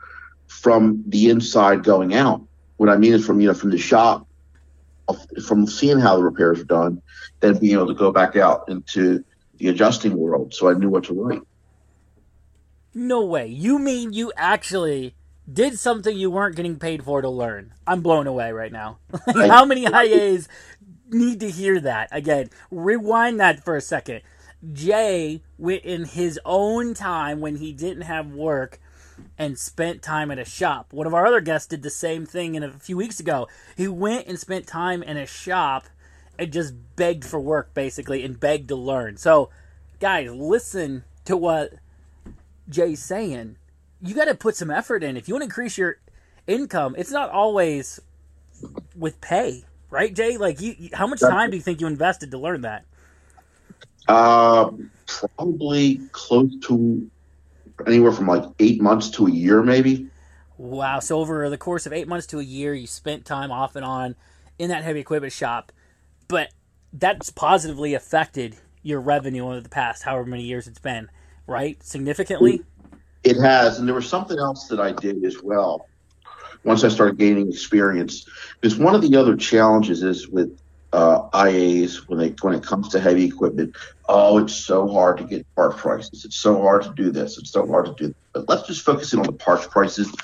from 0.47 1.03
the 1.07 1.31
inside 1.31 1.85
going 1.85 2.15
out. 2.15 2.43
What 2.77 2.89
I 2.89 2.97
mean 2.97 3.15
is 3.15 3.25
from 3.25 3.41
you 3.41 3.49
know 3.49 3.55
from 3.55 3.71
the 3.71 3.79
shop, 3.79 4.27
from 5.47 5.67
seeing 5.67 5.99
how 5.99 6.17
the 6.17 6.25
repairs 6.25 6.61
are 6.61 6.65
done, 6.65 7.03
then 7.41 7.59
being 7.59 7.75
able 7.75 7.87
to 7.87 7.95
go 7.95 8.13
back 8.13 8.37
out 8.37 8.69
into 8.69 9.25
the 9.57 9.69
adjusting 9.69 10.17
world, 10.17 10.53
so 10.53 10.69
I 10.69 10.75
knew 10.75 10.89
what 10.91 11.05
to 11.05 11.15
write. 11.15 11.43
No 12.93 13.25
way! 13.25 13.47
You 13.47 13.79
mean 13.79 14.13
you 14.13 14.33
actually 14.37 15.15
did 15.51 15.79
something 15.79 16.17
you 16.17 16.31
weren't 16.31 16.57
getting 16.57 16.79
paid 16.79 17.05
for 17.05 17.21
to 17.21 17.29
learn? 17.29 17.73
I'm 17.87 18.01
blown 18.01 18.27
away 18.27 18.53
right 18.53 18.73
now. 18.73 18.99
how 19.35 19.65
many 19.65 19.85
IAs 19.87 20.49
need 21.11 21.41
to 21.41 21.51
hear 21.51 21.81
that 21.81 22.09
again? 22.13 22.51
Rewind 22.71 23.41
that 23.41 23.65
for 23.65 23.77
a 23.77 23.81
second 23.81 24.23
Jay 24.73 25.43
went 25.59 25.85
in 25.85 26.05
his 26.05 26.39
own 26.45 26.95
time 26.95 27.41
when 27.41 27.57
he 27.57 27.73
didn't 27.73 28.03
have 28.03 28.33
work 28.33 28.81
and 29.39 29.59
spent 29.59 30.03
time 30.03 30.31
at 30.31 30.39
a 30.39 30.45
shop. 30.45 30.93
One 30.93 31.07
of 31.07 31.15
our 31.15 31.27
other 31.27 31.41
guests 31.41 31.69
did 31.69 31.83
the 31.83 31.91
same 31.91 32.27
thing 32.27 32.55
in 32.55 32.63
a 32.63 32.73
few 32.73 32.97
weeks 32.97 33.21
ago. 33.21 33.49
He 33.77 33.89
went 33.89 34.27
and 34.27 34.39
spent 34.39 34.67
time 34.67 35.03
in 35.03 35.17
a 35.17 35.27
shop 35.27 35.85
and 36.39 36.53
just 36.53 36.75
begged 36.97 37.25
for 37.25 37.41
work 37.41 37.75
basically 37.75 38.25
and 38.25 38.39
begged 38.39 38.69
to 38.69 38.77
learn. 38.77 39.17
So, 39.17 39.51
guys, 40.01 40.31
listen 40.31 41.05
to 41.25 41.37
what 41.37 41.75
Jay's 42.69 43.03
saying. 43.03 43.57
You 44.01 44.15
got 44.15 44.27
to 44.27 44.35
put 44.35 44.57
some 44.57 44.71
effort 44.71 45.03
in. 45.03 45.17
If 45.17 45.29
you 45.29 45.35
want 45.35 45.43
to 45.43 45.47
increase 45.47 45.79
your 45.79 45.99
income, 46.47 46.95
it's 46.99 47.13
not 47.13 47.31
always 47.31 48.01
with 48.97 49.21
pay, 49.21 49.65
right, 49.91 50.15
Jay? 50.15 50.37
Like, 50.37 50.61
you, 50.61 50.91
how 50.93 51.07
much 51.07 51.21
time 51.21 51.51
do 51.51 51.57
you 51.57 51.63
think 51.63 51.81
you 51.81 51.87
invested 51.87 52.31
to 52.33 52.39
learn 52.39 52.63
that? 52.63 52.85
Uh, 54.09 54.71
probably 55.07 56.01
close 56.13 56.55
to 56.67 57.11
anywhere 57.87 58.13
from 58.13 58.27
like 58.27 58.45
eight 58.59 58.81
months 58.81 59.11
to 59.11 59.27
a 59.27 59.31
year, 59.31 59.63
maybe. 59.63 60.09
Wow. 60.59 61.01
So, 61.01 61.19
over 61.19 61.49
the 61.51 61.59
course 61.59 61.87
of 61.87 61.93
eight 61.93 62.09
months 62.09 62.27
to 62.29 62.39
a 62.39 62.43
year, 62.43 62.75
you 62.75 62.87
spent 62.87 63.25
time 63.25 63.51
off 63.51 63.77
and 63.77 63.85
on 63.85 64.15
in 64.59 64.69
that 64.71 64.85
heavy 64.85 65.01
equipment 65.01 65.33
shop. 65.33 65.73
But 66.29 66.51
that's 66.93 67.31
positively 67.31 67.95
affected 67.95 68.57
your 68.83 69.01
revenue 69.01 69.47
over 69.47 69.61
the 69.61 69.69
past 69.69 70.03
however 70.03 70.27
many 70.27 70.45
years 70.45 70.69
it's 70.69 70.79
been, 70.79 71.09
right? 71.47 71.83
Significantly? 71.83 72.63
It 73.25 73.41
has. 73.41 73.79
And 73.79 73.89
there 73.89 73.95
was 73.95 74.09
something 74.09 74.39
else 74.39 74.69
that 74.69 74.79
I 74.79 74.93
did 74.93 75.25
as 75.25 75.43
well 75.43 75.89
once 76.63 76.85
I 76.85 76.89
started 76.89 77.19
gaining 77.19 77.49
experience. 77.49 78.27
Because 78.61 78.79
one 78.79 78.95
of 78.95 79.03
the 79.03 79.17
other 79.17 79.37
challenges 79.37 80.03
is 80.03 80.29
with 80.29 80.57
uh, 80.95 81.29
IAs 81.35 82.09
when 82.09 82.21
they 82.21 82.29
when 82.41 82.55
it 82.55 82.63
comes 82.63 82.89
to 82.91 83.01
heavy 83.01 83.25
equipment. 83.25 83.75
Oh, 84.09 84.39
it's 84.39 84.55
so 84.55 84.87
hard 84.87 85.19
to 85.19 85.25
get 85.25 85.45
part 85.57 85.77
prices. 85.77 86.25
It's 86.25 86.37
so 86.37 86.63
hard 86.63 86.83
to 86.85 86.93
do 86.95 87.11
this. 87.11 87.37
It's 87.37 87.51
so 87.51 87.67
hard 87.67 87.87
to 87.87 87.95
do. 87.95 88.15
But 88.33 88.49
let's 88.49 88.69
just 88.69 88.83
focus 88.83 89.13
in 89.13 89.19
on 89.19 89.27
the 89.27 89.33
parts 89.33 89.67
prices 89.67 90.15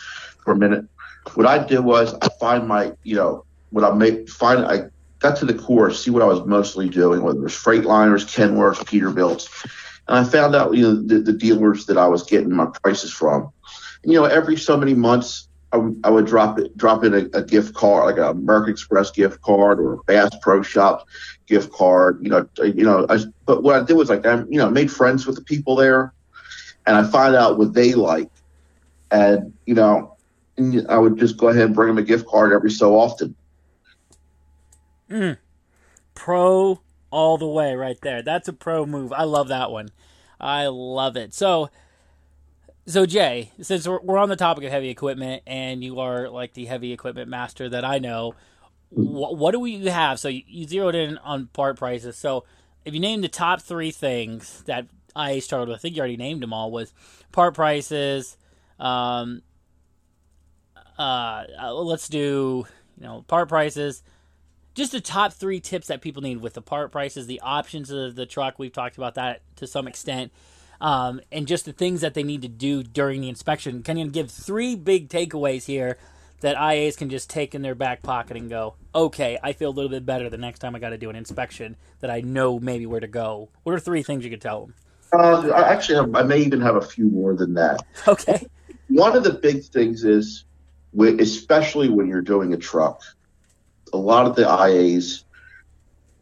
for 0.45 0.53
a 0.53 0.57
minute. 0.57 0.87
What 1.35 1.47
I 1.47 1.67
did 1.67 1.81
was 1.81 2.15
I 2.23 2.29
find 2.39 2.69
my 2.69 2.93
you 3.03 3.17
know 3.17 3.45
what 3.71 3.85
I 3.85 3.93
make 3.93 4.29
find 4.29 4.65
I 4.65 4.91
got 5.19 5.37
to 5.39 5.45
the 5.45 5.55
core, 5.55 5.91
see 5.91 6.13
what 6.13 6.23
I 6.23 6.27
was 6.27 6.47
mostly 6.47 6.89
doing, 6.89 7.23
whether 7.23 7.41
it 7.41 7.43
was 7.43 7.53
Freightliners, 7.53 8.25
Kenworths, 8.25 8.87
Peterbilts, 8.87 9.49
and 10.07 10.19
I 10.19 10.25
found 10.25 10.55
out 10.55 10.77
you 10.77 10.83
know 10.83 10.95
the, 11.03 11.19
the 11.19 11.33
dealers 11.33 11.87
that 11.87 11.99
I 11.99 12.07
was 12.07 12.23
getting 12.23 12.55
my 12.55 12.67
prices 12.67 13.13
from. 13.13 13.53
You 14.05 14.15
know, 14.15 14.25
every 14.25 14.57
so 14.57 14.77
many 14.77 14.95
months 14.95 15.49
I, 15.73 15.77
w- 15.77 16.01
I 16.03 16.11
would 16.11 16.27
drop 16.27 16.59
it, 16.59 16.77
drop 16.77 17.05
in 17.05 17.15
a, 17.15 17.39
a, 17.39 17.43
gift 17.43 17.75
card, 17.75 18.07
like 18.07 18.17
a 18.17 18.31
American 18.31 18.73
Express 18.73 19.11
gift 19.11 19.41
card 19.43 19.79
or 19.79 19.95
a 19.95 20.03
Bass 20.05 20.31
Pro 20.43 20.63
Shop 20.63 21.07
gift 21.47 21.73
card. 21.73 22.19
You 22.23 22.31
know, 22.31 22.49
you 22.59 22.85
know. 22.85 23.07
I, 23.09 23.19
but 23.47 23.63
what 23.63 23.77
I 23.77 23.85
did 23.85 23.95
was 23.95 24.09
like 24.09 24.27
I, 24.27 24.39
you 24.49 24.59
know, 24.59 24.69
made 24.69 24.91
friends 24.91 25.27
with 25.27 25.37
the 25.37 25.43
people 25.43 25.77
there, 25.77 26.13
and 26.87 26.97
I 26.97 27.09
find 27.09 27.37
out 27.37 27.59
what 27.59 27.73
they 27.73 27.95
like, 27.95 28.31
and 29.13 29.53
you 29.65 29.75
know, 29.75 30.17
I 30.89 30.99
would 30.99 31.19
just 31.19 31.37
go 31.37 31.49
ahead 31.49 31.67
and 31.67 31.75
bring 31.75 31.89
them 31.89 31.99
a 31.99 32.03
gift 32.03 32.27
card 32.27 32.53
every 32.53 32.71
so 32.71 32.99
often. 32.99 33.37
Mm. 35.09 35.39
Pro 36.15 36.81
all 37.11 37.39
the 37.39 37.47
way, 37.47 37.75
right 37.75 38.01
there. 38.03 38.23
That's 38.23 38.49
a 38.49 38.53
pro 38.53 38.87
move. 38.87 39.13
I 39.13 39.25
love 39.25 39.49
that 39.49 39.71
one. 39.71 39.91
I 40.41 40.67
love 40.67 41.17
it. 41.17 41.35
So 41.35 41.71
so 42.91 43.07
Jay, 43.07 43.53
since 43.61 43.87
we're 43.87 44.19
on 44.19 44.29
the 44.29 44.37
topic 44.37 44.65
of 44.65 44.71
heavy 44.71 44.89
equipment, 44.89 45.43
and 45.47 45.83
you 45.83 46.01
are 46.01 46.29
like 46.29 46.55
the 46.55 46.67
heavy 46.67 46.93
equipment 46.93 47.29
master 47.29 47.69
that 47.69 47.85
I 47.85 47.99
know, 47.99 48.35
what, 48.91 49.37
what 49.37 49.53
do 49.53 49.61
we 49.61 49.87
have? 49.87 50.19
So 50.19 50.29
you 50.29 50.67
zeroed 50.67 50.95
in 50.95 51.19
on 51.19 51.47
part 51.49 51.79
prices. 51.79 52.17
So 52.17 52.45
if 52.85 52.95
you 52.95 53.01
name 53.01 53.21
the 53.21 53.29
top 53.29 53.63
three 53.63 53.91
things 53.91 54.63
that 54.67 54.87
I 55.15 55.39
started 55.39 55.69
with, 55.69 55.79
I 55.79 55.81
think 55.81 55.97
you 55.97 56.01
already 56.01 56.17
named 56.17 56.43
them 56.43 56.53
all. 56.53 56.71
Was 56.71 56.93
part 57.33 57.55
prices. 57.55 58.37
Um, 58.79 59.43
uh, 60.99 61.45
uh 61.61 61.75
let's 61.75 62.09
do 62.09 62.67
you 62.99 63.05
know 63.05 63.25
part 63.29 63.49
prices, 63.49 64.03
just 64.75 64.93
the 64.93 65.01
top 65.01 65.33
three 65.33 65.61
tips 65.61 65.89
that 65.89 66.01
people 66.01 66.23
need 66.23 66.41
with 66.41 66.55
the 66.55 66.63
part 66.63 66.93
prices, 66.93 67.27
the 67.27 67.41
options 67.41 67.91
of 67.91 68.17
the 68.17 68.27
truck. 68.27 68.59
We've 68.59 68.73
talked 68.73 68.97
about 68.97 69.15
that 69.15 69.43
to 69.57 69.67
some 69.67 69.87
extent. 69.87 70.33
Um, 70.81 71.21
and 71.31 71.47
just 71.47 71.67
the 71.67 71.73
things 71.73 72.01
that 72.01 72.15
they 72.15 72.23
need 72.23 72.43
to 72.43 72.49
do 72.49 72.83
during 72.83 73.21
the 73.21 73.29
inspection. 73.29 73.83
Can 73.83 73.99
you 73.99 74.09
give 74.09 74.31
three 74.31 74.75
big 74.75 75.09
takeaways 75.09 75.67
here 75.67 75.99
that 76.41 76.57
IAs 76.57 76.97
can 76.97 77.11
just 77.11 77.29
take 77.29 77.55
in 77.55 77.63
their 77.63 77.75
back 77.75 78.03
pocket 78.03 78.37
and 78.37 78.49
go, 78.49 78.75
okay, 78.95 79.39
I 79.43 79.53
feel 79.53 79.71
a 79.71 79.73
little 79.73 79.91
bit 79.91 80.07
better 80.07 80.31
the 80.31 80.39
next 80.39 80.61
time 80.61 80.75
I 80.75 80.79
got 80.79 80.91
to 80.91 80.99
do 80.99 81.11
an 81.11 81.17
inspection 81.17 81.77
that 82.01 82.11
I 82.11 82.21
know 82.21 82.59
maybe 82.59 82.87
where 82.87 83.01
to 83.01 83.07
go? 83.07 83.51
What 83.63 83.75
are 83.75 83.81
three 83.81 84.03
things 84.03 84.25
you 84.25 84.31
could 84.31 84.41
tell 84.41 84.63
them? 84.63 84.75
Uh, 85.13 85.49
I 85.51 85.73
actually, 85.73 85.97
have, 85.97 86.15
I 86.15 86.23
may 86.23 86.39
even 86.39 86.61
have 86.61 86.77
a 86.77 86.81
few 86.81 87.09
more 87.09 87.35
than 87.35 87.55
that. 87.55 87.83
Okay. 88.09 88.47
One 88.89 89.17
of 89.17 89.23
the 89.23 89.35
big 89.35 89.63
things 89.65 90.05
is, 90.05 90.45
especially 90.99 91.89
when 91.89 92.09
you're 92.09 92.23
doing 92.23 92.53
a 92.55 92.57
truck, 92.57 93.03
a 93.93 93.97
lot 93.97 94.27
of 94.27 94.35
the 94.35 94.43
IAs 94.43 95.23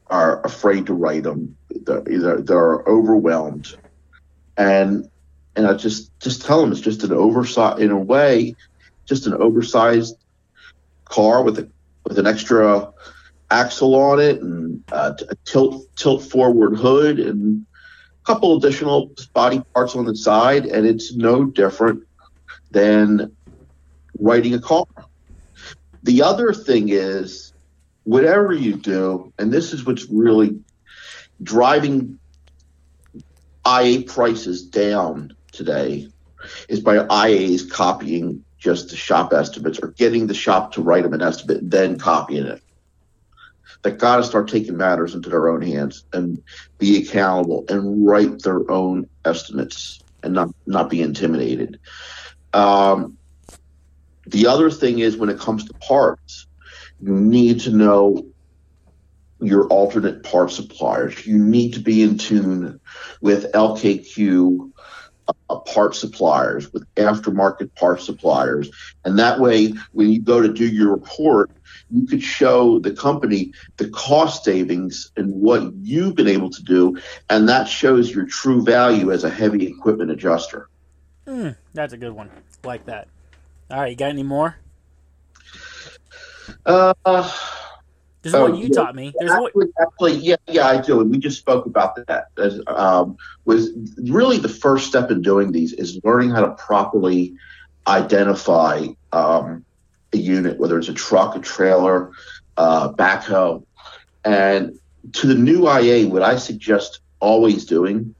are 0.08 0.42
afraid 0.44 0.86
to 0.86 0.94
write 0.94 1.22
them. 1.22 1.56
They're, 1.70 2.02
they're, 2.02 2.40
they're 2.42 2.78
overwhelmed, 2.80 3.74
and 4.58 5.08
and 5.56 5.66
I 5.66 5.74
just 5.74 6.10
just 6.20 6.44
tell 6.44 6.60
them 6.60 6.72
it's 6.72 6.80
just 6.80 7.04
an 7.04 7.12
oversized, 7.12 7.80
in 7.80 7.90
a 7.90 7.98
way, 7.98 8.54
just 9.06 9.26
an 9.26 9.34
oversized 9.34 10.16
car 11.06 11.42
with 11.42 11.58
a 11.58 11.70
with 12.06 12.18
an 12.18 12.26
extra 12.26 12.92
axle 13.50 13.94
on 13.94 14.20
it 14.20 14.42
and 14.42 14.84
uh, 14.92 15.14
a 15.30 15.34
tilt 15.46 15.84
tilt 15.96 16.22
forward 16.24 16.76
hood 16.76 17.18
and 17.18 17.64
a 18.22 18.26
couple 18.26 18.56
additional 18.56 19.12
body 19.32 19.62
parts 19.74 19.96
on 19.96 20.04
the 20.04 20.16
side, 20.16 20.66
and 20.66 20.86
it's 20.86 21.14
no 21.14 21.44
different 21.44 22.02
than 22.70 23.34
writing 24.18 24.54
a 24.54 24.60
car. 24.60 24.84
The 26.02 26.22
other 26.22 26.52
thing 26.52 26.88
is 26.88 27.52
whatever 28.04 28.52
you 28.52 28.74
do, 28.74 29.32
and 29.38 29.52
this 29.52 29.72
is 29.72 29.84
what's 29.84 30.06
really 30.10 30.60
driving 31.42 32.17
IA 33.68 34.02
prices 34.02 34.62
down 34.66 35.32
today, 35.52 36.08
is 36.68 36.80
by 36.80 36.96
IAs 36.96 37.70
copying 37.70 38.44
just 38.58 38.90
the 38.90 38.96
shop 38.96 39.32
estimates 39.32 39.78
or 39.78 39.88
getting 39.92 40.26
the 40.26 40.34
shop 40.34 40.72
to 40.72 40.82
write 40.82 41.04
them 41.04 41.12
an 41.12 41.22
estimate 41.22 41.58
then 41.62 41.98
copying 41.98 42.46
it. 42.46 42.62
They 43.82 43.92
got 43.92 44.16
to 44.16 44.24
start 44.24 44.48
taking 44.48 44.76
matters 44.76 45.14
into 45.14 45.28
their 45.28 45.48
own 45.48 45.62
hands 45.62 46.04
and 46.12 46.42
be 46.78 47.02
accountable 47.02 47.64
and 47.68 48.06
write 48.06 48.42
their 48.42 48.68
own 48.70 49.08
estimates 49.24 50.02
and 50.22 50.34
not 50.34 50.48
not 50.66 50.90
be 50.90 51.00
intimidated. 51.00 51.78
Um, 52.52 53.16
the 54.26 54.46
other 54.46 54.70
thing 54.70 54.98
is 54.98 55.16
when 55.16 55.30
it 55.30 55.38
comes 55.38 55.64
to 55.64 55.74
parts, 55.74 56.46
you 57.00 57.12
need 57.12 57.60
to 57.60 57.70
know 57.70 58.24
your 59.40 59.66
alternate 59.68 60.22
part 60.22 60.50
suppliers. 60.50 61.26
You 61.26 61.38
need 61.38 61.74
to 61.74 61.80
be 61.80 62.02
in 62.02 62.18
tune 62.18 62.80
with 63.20 63.52
LKQ 63.52 64.72
uh, 65.28 65.58
part 65.60 65.94
suppliers, 65.94 66.72
with 66.72 66.84
aftermarket 66.96 67.74
part 67.74 68.00
suppliers. 68.00 68.70
And 69.04 69.18
that 69.18 69.40
way, 69.40 69.74
when 69.92 70.10
you 70.10 70.20
go 70.20 70.40
to 70.40 70.52
do 70.52 70.66
your 70.66 70.92
report, 70.92 71.50
you 71.90 72.06
could 72.06 72.22
show 72.22 72.78
the 72.78 72.92
company 72.92 73.52
the 73.76 73.88
cost 73.90 74.44
savings 74.44 75.10
and 75.16 75.32
what 75.32 75.72
you've 75.74 76.14
been 76.14 76.28
able 76.28 76.50
to 76.50 76.62
do. 76.62 76.98
And 77.30 77.48
that 77.48 77.68
shows 77.68 78.10
your 78.10 78.26
true 78.26 78.62
value 78.62 79.12
as 79.12 79.24
a 79.24 79.30
heavy 79.30 79.66
equipment 79.66 80.10
adjuster. 80.10 80.68
Mm, 81.26 81.56
that's 81.74 81.92
a 81.92 81.98
good 81.98 82.12
one. 82.12 82.30
Like 82.64 82.86
that. 82.86 83.08
All 83.70 83.80
right, 83.80 83.90
you 83.90 83.96
got 83.96 84.08
any 84.08 84.22
more? 84.22 84.56
Uh, 86.64 86.94
There's 88.32 88.42
oh, 88.42 88.50
one 88.50 88.56
you 88.56 88.68
yeah, 88.68 88.74
taught 88.74 88.94
me. 88.94 89.12
There's 89.18 89.30
actually, 89.30 89.50
one... 89.52 89.72
actually, 89.80 90.14
yeah, 90.16 90.36
yeah, 90.46 90.66
I 90.68 90.80
do, 90.80 91.00
and 91.00 91.10
we 91.10 91.18
just 91.18 91.38
spoke 91.38 91.66
about 91.66 91.96
that. 92.06 92.28
As, 92.36 92.60
um, 92.66 93.16
was 93.44 93.70
really 94.10 94.38
the 94.38 94.48
first 94.48 94.86
step 94.86 95.10
in 95.10 95.22
doing 95.22 95.52
these 95.52 95.72
is 95.72 96.00
learning 96.04 96.30
how 96.30 96.42
to 96.42 96.50
properly 96.52 97.34
identify 97.86 98.86
um, 99.12 99.64
a 100.12 100.18
unit, 100.18 100.58
whether 100.58 100.78
it's 100.78 100.88
a 100.88 100.94
truck, 100.94 101.36
a 101.36 101.40
trailer, 101.40 102.12
uh, 102.56 102.92
backhoe, 102.92 103.64
and 104.24 104.78
to 105.12 105.26
the 105.26 105.34
new 105.34 105.68
IA, 105.68 106.08
what 106.08 106.22
I 106.22 106.36
suggest 106.36 107.00
always 107.20 107.64
doing 107.64 108.14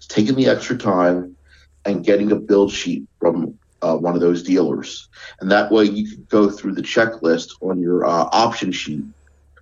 is 0.00 0.06
taking 0.06 0.34
the 0.34 0.46
extra 0.48 0.76
time 0.76 1.36
and 1.84 2.04
getting 2.04 2.32
a 2.32 2.36
build 2.36 2.72
sheet 2.72 3.04
from 3.20 3.58
uh, 3.82 3.96
one 3.96 4.14
of 4.14 4.20
those 4.20 4.42
dealers. 4.42 5.08
And 5.40 5.50
that 5.50 5.70
way 5.70 5.84
you 5.84 6.08
can 6.08 6.26
go 6.28 6.50
through 6.50 6.74
the 6.74 6.82
checklist 6.82 7.50
on 7.60 7.80
your 7.80 8.04
uh, 8.04 8.28
option 8.32 8.72
sheet, 8.72 9.04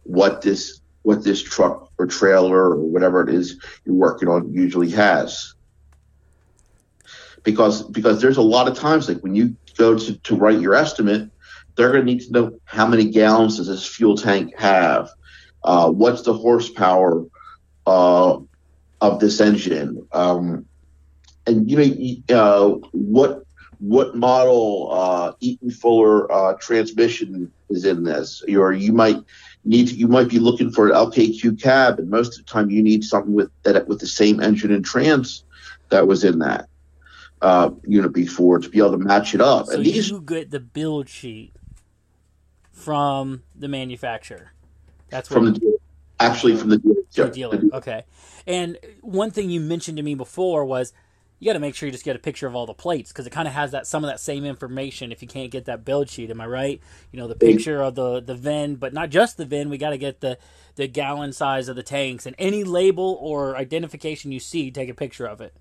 what 0.05 0.43
this, 0.43 0.81
what 1.03 1.25
this 1.25 1.43
truck 1.43 1.91
or 1.99 2.07
trailer 2.07 2.71
or 2.71 2.77
whatever 2.77 3.29
it 3.29 3.35
is 3.35 3.61
you're 3.85 3.95
working 3.95 4.29
on 4.29 4.53
usually 4.53 4.91
has. 4.91 5.55
Because, 7.43 7.83
because 7.83 8.23
there's 8.23 8.39
a 8.39 8.43
lot 8.43 8.69
of 8.69 8.79
times, 8.79 9.09
like 9.09 9.21
when 9.21 9.35
you 9.35 9.57
go 9.77 9.99
to, 9.99 10.17
to 10.17 10.37
write 10.37 10.61
your 10.61 10.75
estimate, 10.75 11.31
they're 11.77 11.91
going 11.91 12.07
to 12.07 12.13
need 12.13 12.21
to 12.23 12.33
know 12.33 12.61
how 12.65 12.87
many 12.87 13.11
gallons 13.11 13.57
does 13.57 13.67
this 13.67 13.87
fuel 13.87 14.17
tank 14.17 14.57
have? 14.57 15.11
Uh, 15.63 15.91
what's 15.91 16.23
the 16.23 16.33
horsepower, 16.33 17.27
uh, 17.87 18.39
of 19.01 19.21
this 19.21 19.41
engine? 19.41 20.07
Um, 20.13 20.67
and 21.47 21.71
you 21.71 22.23
know, 22.29 22.35
uh, 22.35 22.69
what 22.93 23.45
what 23.79 24.17
model 24.17 24.89
uh, 24.93 25.33
Eaton 25.41 25.71
Fuller 25.71 26.31
uh, 26.33 26.55
transmission 26.55 27.53
is 27.69 27.85
in 27.85 28.05
this, 28.05 28.43
or 28.49 28.73
you 28.73 28.93
might 28.93 29.23
need 29.65 29.89
to, 29.89 29.95
you 29.95 30.09
might 30.09 30.29
be 30.29 30.39
looking 30.39 30.71
for 30.71 30.89
an 30.89 30.95
LKQ 30.95 31.61
cab, 31.61 31.99
and 31.99 32.11
most 32.11 32.39
of 32.39 32.47
the 32.47 32.51
time 32.51 32.71
you 32.71 32.83
need 32.83 33.05
something 33.05 33.33
with 33.33 33.51
that 33.63 33.89
with 33.89 34.01
the 34.01 34.07
same 34.07 34.41
engine 34.41 34.73
and 34.73 34.85
trans 34.85 35.45
that 35.91 36.07
was 36.07 36.25
in 36.25 36.39
that 36.41 36.69
uh, 37.43 37.71
unit 37.87 38.13
before 38.13 38.59
to 38.59 38.69
be 38.69 38.79
able 38.79 38.93
to 38.93 38.99
match 38.99 39.35
it 39.35 39.41
up. 39.41 39.67
So 39.67 39.75
and 39.75 39.85
these, 39.85 40.11
you 40.11 40.21
get 40.21 40.51
the 40.51 40.61
build 40.61 41.09
sheet 41.09 41.53
from 42.73 43.43
the 43.55 43.69
manufacturer. 43.69 44.53
That's 45.11 45.29
from 45.29 45.53
the 45.53 45.79
actually 46.21 46.57
from 46.57 46.71
the 46.71 46.79
dealer. 46.79 46.95
The 47.15 47.31
dealer. 47.31 47.63
Okay. 47.73 48.05
And 48.47 48.79
one 49.01 49.31
thing 49.31 49.51
you 49.51 49.61
mentioned 49.61 49.97
to 49.97 50.03
me 50.03 50.15
before 50.15 50.65
was 50.65 50.93
you 51.45 51.51
got 51.51 51.55
to 51.55 51.61
make 51.61 51.75
sure 51.75 51.87
you 51.87 51.93
just 51.93 52.07
get 52.07 52.17
a 52.17 52.19
picture 52.19 52.47
of 52.47 52.57
all 52.57 52.65
the 52.65 52.73
plates 52.73 53.13
because 53.13 53.27
it 53.27 53.31
kind 53.31 53.47
of 53.47 53.53
has 53.53 53.73
that 53.73 53.87
some 53.87 54.03
of 54.03 54.09
that 54.09 54.19
same 54.19 54.47
information 54.47 55.13
if 55.13 55.21
you 55.21 55.29
can't 55.29 55.51
get 55.51 55.67
that 55.67 55.85
build 55.85 56.09
sheet 56.09 56.31
am 56.31 56.41
i 56.41 56.47
right 56.47 56.81
you 57.13 57.19
know 57.19 57.29
the 57.29 57.35
picture 57.35 57.83
of 57.83 57.95
the 57.95 58.19
the 58.21 58.35
vin 58.35 58.77
but 58.77 58.95
not 58.95 59.11
just 59.11 59.37
the 59.37 59.45
vin 59.45 59.69
we 59.69 59.77
got 59.77 59.91
to 59.91 59.99
get 59.99 60.21
the 60.21 60.39
the 60.77 60.87
gallon 60.87 61.35
size 61.35 61.69
of 61.69 61.77
the 61.77 61.83
tanks 61.83 62.25
and 62.25 62.35
any 62.39 62.65
label 62.65 63.19
or 63.21 63.59
identification 63.59 64.33
you 64.33 64.41
see 64.41 64.71
take 64.71 64.89
a 64.89 64.95
picture 64.95 65.27
of 65.27 65.43
it 65.43 65.53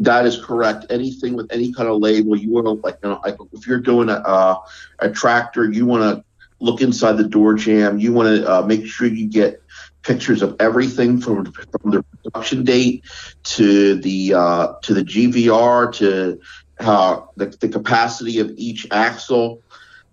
that 0.00 0.24
is 0.24 0.42
correct 0.42 0.86
anything 0.88 1.34
with 1.34 1.52
any 1.52 1.70
kind 1.70 1.88
of 1.90 2.00
label 2.00 2.34
you 2.34 2.50
want 2.50 2.64
to 2.64 2.70
like, 2.86 2.98
you 3.02 3.10
know, 3.10 3.20
like 3.22 3.36
if 3.52 3.66
you're 3.66 3.78
doing 3.78 4.08
a, 4.08 4.14
uh, 4.14 4.56
a 5.00 5.10
tractor 5.10 5.70
you 5.70 5.84
want 5.84 6.02
to 6.02 6.24
look 6.60 6.80
inside 6.80 7.12
the 7.12 7.28
door 7.28 7.52
jamb. 7.52 7.98
you 7.98 8.10
want 8.10 8.26
to 8.26 8.50
uh, 8.50 8.62
make 8.62 8.86
sure 8.86 9.06
you 9.06 9.28
get 9.28 9.62
pictures 10.06 10.40
of 10.40 10.56
everything 10.60 11.20
from 11.20 11.52
from 11.52 11.90
the 11.90 12.02
production 12.22 12.64
date 12.64 13.04
to 13.42 13.96
the 13.96 14.32
uh, 14.34 14.74
to 14.82 14.94
the 14.94 15.02
GVR 15.02 15.92
to 15.94 16.40
uh, 16.80 17.20
the, 17.36 17.46
the 17.60 17.68
capacity 17.68 18.38
of 18.38 18.52
each 18.56 18.86
axle. 18.90 19.62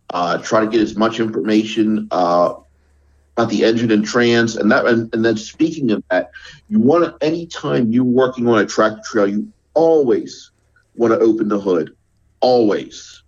Uh, 0.10 0.38
try 0.39 0.60
to 0.60 0.67
get 0.67 0.82
as 0.82 0.95
much 0.95 1.19
information 1.19 2.08
uh, 2.12 2.53
about 3.36 3.49
the 3.49 3.63
engine 3.63 3.91
and 3.91 4.06
trans, 4.06 4.56
and 4.56 4.71
that. 4.71 4.86
And, 4.86 5.13
and 5.13 5.23
then 5.23 5.38
speaking 5.38 5.91
of 5.91 6.03
that, 6.10 6.32
you 6.69 6.79
want 6.79 7.06
to 7.06 7.25
anytime 7.25 7.91
you're 7.91 8.03
working 8.03 8.47
on 8.47 8.60
a 8.60 8.65
tractor 8.65 9.01
trail, 9.06 9.27
you 9.27 9.51
always 9.73 10.51
want 10.95 11.13
to 11.13 11.19
open 11.19 11.47
the 11.47 11.60
hood, 11.60 11.95
always 12.41 13.22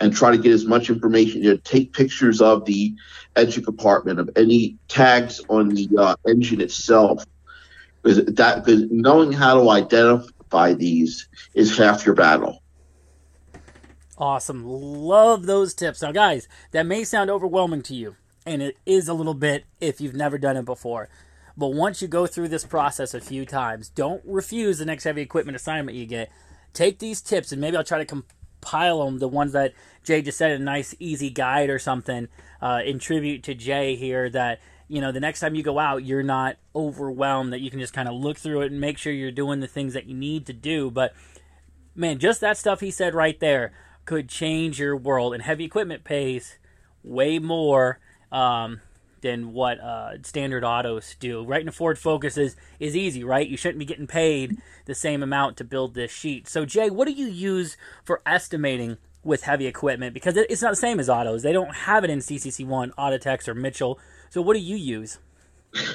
and 0.00 0.14
try 0.14 0.30
to 0.30 0.38
get 0.38 0.52
as 0.52 0.64
much 0.64 0.90
information. 0.90 1.42
You 1.42 1.52
know, 1.52 1.56
take 1.64 1.92
pictures 1.92 2.40
of 2.40 2.64
the 2.64 2.94
engine 3.34 3.64
compartment, 3.64 4.18
of 4.18 4.30
any 4.36 4.76
tags 4.88 5.40
on 5.48 5.70
the 5.70 5.88
uh, 5.98 6.16
engine 6.26 6.60
itself, 6.60 7.24
because 8.02 8.24
that 8.24 8.64
because 8.64 8.82
knowing 8.90 9.32
how 9.32 9.60
to 9.60 9.70
identify 9.70 10.74
these 10.74 11.28
is 11.54 11.76
half 11.76 12.04
your 12.04 12.14
battle. 12.14 12.62
Awesome, 14.18 14.64
love 14.64 15.44
those 15.46 15.74
tips. 15.74 16.00
Now, 16.02 16.12
guys, 16.12 16.48
that 16.70 16.86
may 16.86 17.04
sound 17.04 17.30
overwhelming 17.30 17.82
to 17.82 17.94
you, 17.94 18.16
and 18.46 18.62
it 18.62 18.76
is 18.86 19.08
a 19.08 19.14
little 19.14 19.34
bit 19.34 19.64
if 19.80 20.00
you've 20.00 20.14
never 20.14 20.38
done 20.38 20.56
it 20.56 20.64
before. 20.64 21.08
But 21.56 21.68
once 21.68 22.02
you 22.02 22.08
go 22.08 22.26
through 22.26 22.48
this 22.48 22.64
process 22.64 23.14
a 23.14 23.20
few 23.20 23.46
times, 23.46 23.88
don't 23.88 24.22
refuse 24.26 24.78
the 24.78 24.84
next 24.84 25.04
heavy 25.04 25.22
equipment 25.22 25.56
assignment 25.56 25.96
you 25.96 26.06
get. 26.06 26.30
Take 26.74 26.98
these 26.98 27.22
tips, 27.22 27.52
and 27.52 27.60
maybe 27.60 27.78
I'll 27.78 27.84
try 27.84 27.98
to 27.98 28.04
com- 28.04 28.26
pile 28.60 29.04
them, 29.04 29.18
the 29.18 29.28
ones 29.28 29.52
that 29.52 29.74
Jay 30.04 30.22
just 30.22 30.38
said, 30.38 30.52
a 30.52 30.58
nice, 30.58 30.94
easy 30.98 31.30
guide 31.30 31.70
or 31.70 31.78
something 31.78 32.28
uh, 32.60 32.80
in 32.84 32.98
tribute 32.98 33.42
to 33.44 33.54
Jay 33.54 33.96
here 33.96 34.30
that, 34.30 34.60
you 34.88 35.00
know, 35.00 35.12
the 35.12 35.20
next 35.20 35.40
time 35.40 35.54
you 35.54 35.62
go 35.62 35.78
out, 35.78 36.04
you're 36.04 36.22
not 36.22 36.56
overwhelmed, 36.74 37.52
that 37.52 37.60
you 37.60 37.70
can 37.70 37.80
just 37.80 37.92
kind 37.92 38.08
of 38.08 38.14
look 38.14 38.38
through 38.38 38.62
it 38.62 38.70
and 38.70 38.80
make 38.80 38.98
sure 38.98 39.12
you're 39.12 39.30
doing 39.30 39.60
the 39.60 39.66
things 39.66 39.94
that 39.94 40.06
you 40.06 40.14
need 40.14 40.46
to 40.46 40.52
do. 40.52 40.90
But, 40.90 41.12
man, 41.94 42.18
just 42.18 42.40
that 42.40 42.56
stuff 42.56 42.80
he 42.80 42.90
said 42.90 43.14
right 43.14 43.38
there 43.40 43.72
could 44.04 44.28
change 44.28 44.78
your 44.78 44.96
world. 44.96 45.34
And 45.34 45.42
heavy 45.42 45.64
equipment 45.64 46.04
pays 46.04 46.58
way 47.02 47.38
more 47.38 47.98
um, 48.30 48.80
than 49.20 49.52
what 49.52 49.80
uh, 49.80 50.22
standard 50.22 50.64
autos 50.64 51.16
do. 51.18 51.50
In 51.52 51.68
a 51.68 51.72
Ford 51.72 51.98
Focus 51.98 52.36
is 52.36 52.56
is 52.78 52.96
easy, 52.96 53.24
right? 53.24 53.48
You 53.48 53.56
shouldn't 53.56 53.78
be 53.78 53.84
getting 53.84 54.06
paid 54.06 54.58
the 54.84 54.94
same 54.94 55.22
amount 55.22 55.56
to 55.58 55.64
build 55.64 55.94
this 55.94 56.10
sheet. 56.10 56.48
So 56.48 56.64
Jay, 56.64 56.90
what 56.90 57.06
do 57.06 57.12
you 57.12 57.26
use 57.26 57.76
for 58.04 58.22
estimating 58.26 58.98
with 59.24 59.42
heavy 59.42 59.66
equipment? 59.66 60.14
Because 60.14 60.36
it's 60.36 60.62
not 60.62 60.70
the 60.70 60.76
same 60.76 61.00
as 61.00 61.08
autos. 61.08 61.42
They 61.42 61.52
don't 61.52 61.74
have 61.74 62.04
it 62.04 62.10
in 62.10 62.20
CCC1, 62.20 62.94
Audatex, 62.94 63.48
or 63.48 63.54
Mitchell. 63.54 63.98
So 64.30 64.42
what 64.42 64.54
do 64.54 64.60
you 64.60 64.76
use? 64.76 65.18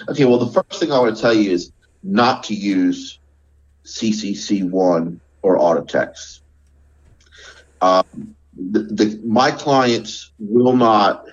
Okay, 0.10 0.26
well, 0.26 0.38
the 0.38 0.52
first 0.52 0.80
thing 0.80 0.92
I 0.92 1.00
want 1.00 1.16
to 1.16 1.22
tell 1.22 1.34
you 1.34 1.52
is 1.52 1.72
not 2.04 2.44
to 2.46 2.54
use 2.54 3.20
CCC1 3.86 5.20
or 5.42 5.58
Audatex. 5.58 6.40
Um, 7.82 8.36
the, 8.54 8.80
the, 8.80 9.22
my 9.26 9.52
clients 9.52 10.32
will 10.40 10.76
not 10.76 11.26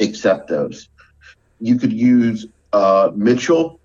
accept 0.00 0.48
those. 0.48 0.88
You 1.60 1.78
could 1.78 1.92
use 1.92 2.46
uh, 2.72 3.10
Mitchell. 3.14 3.80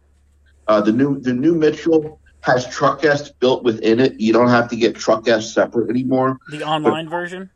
Uh, 0.68 0.82
the 0.82 0.92
new 0.92 1.20
the 1.20 1.34
new 1.34 1.56
Mitchell 1.56 2.20
has 2.42 2.68
TruckS 2.68 3.32
built 3.40 3.64
within 3.64 4.00
it. 4.00 4.20
You 4.20 4.34
don't 4.34 4.50
have 4.50 4.70
to 4.70 4.76
get 4.76 4.96
TruckS 4.96 5.54
separate 5.54 5.90
anymore. 5.90 6.38
The 6.50 6.64
online 6.64 7.06
but, 7.06 7.12
version, 7.12 7.50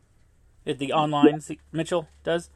the 0.64 0.92
online 0.92 1.42
Mitchell 1.72 2.08
does. 2.24 2.50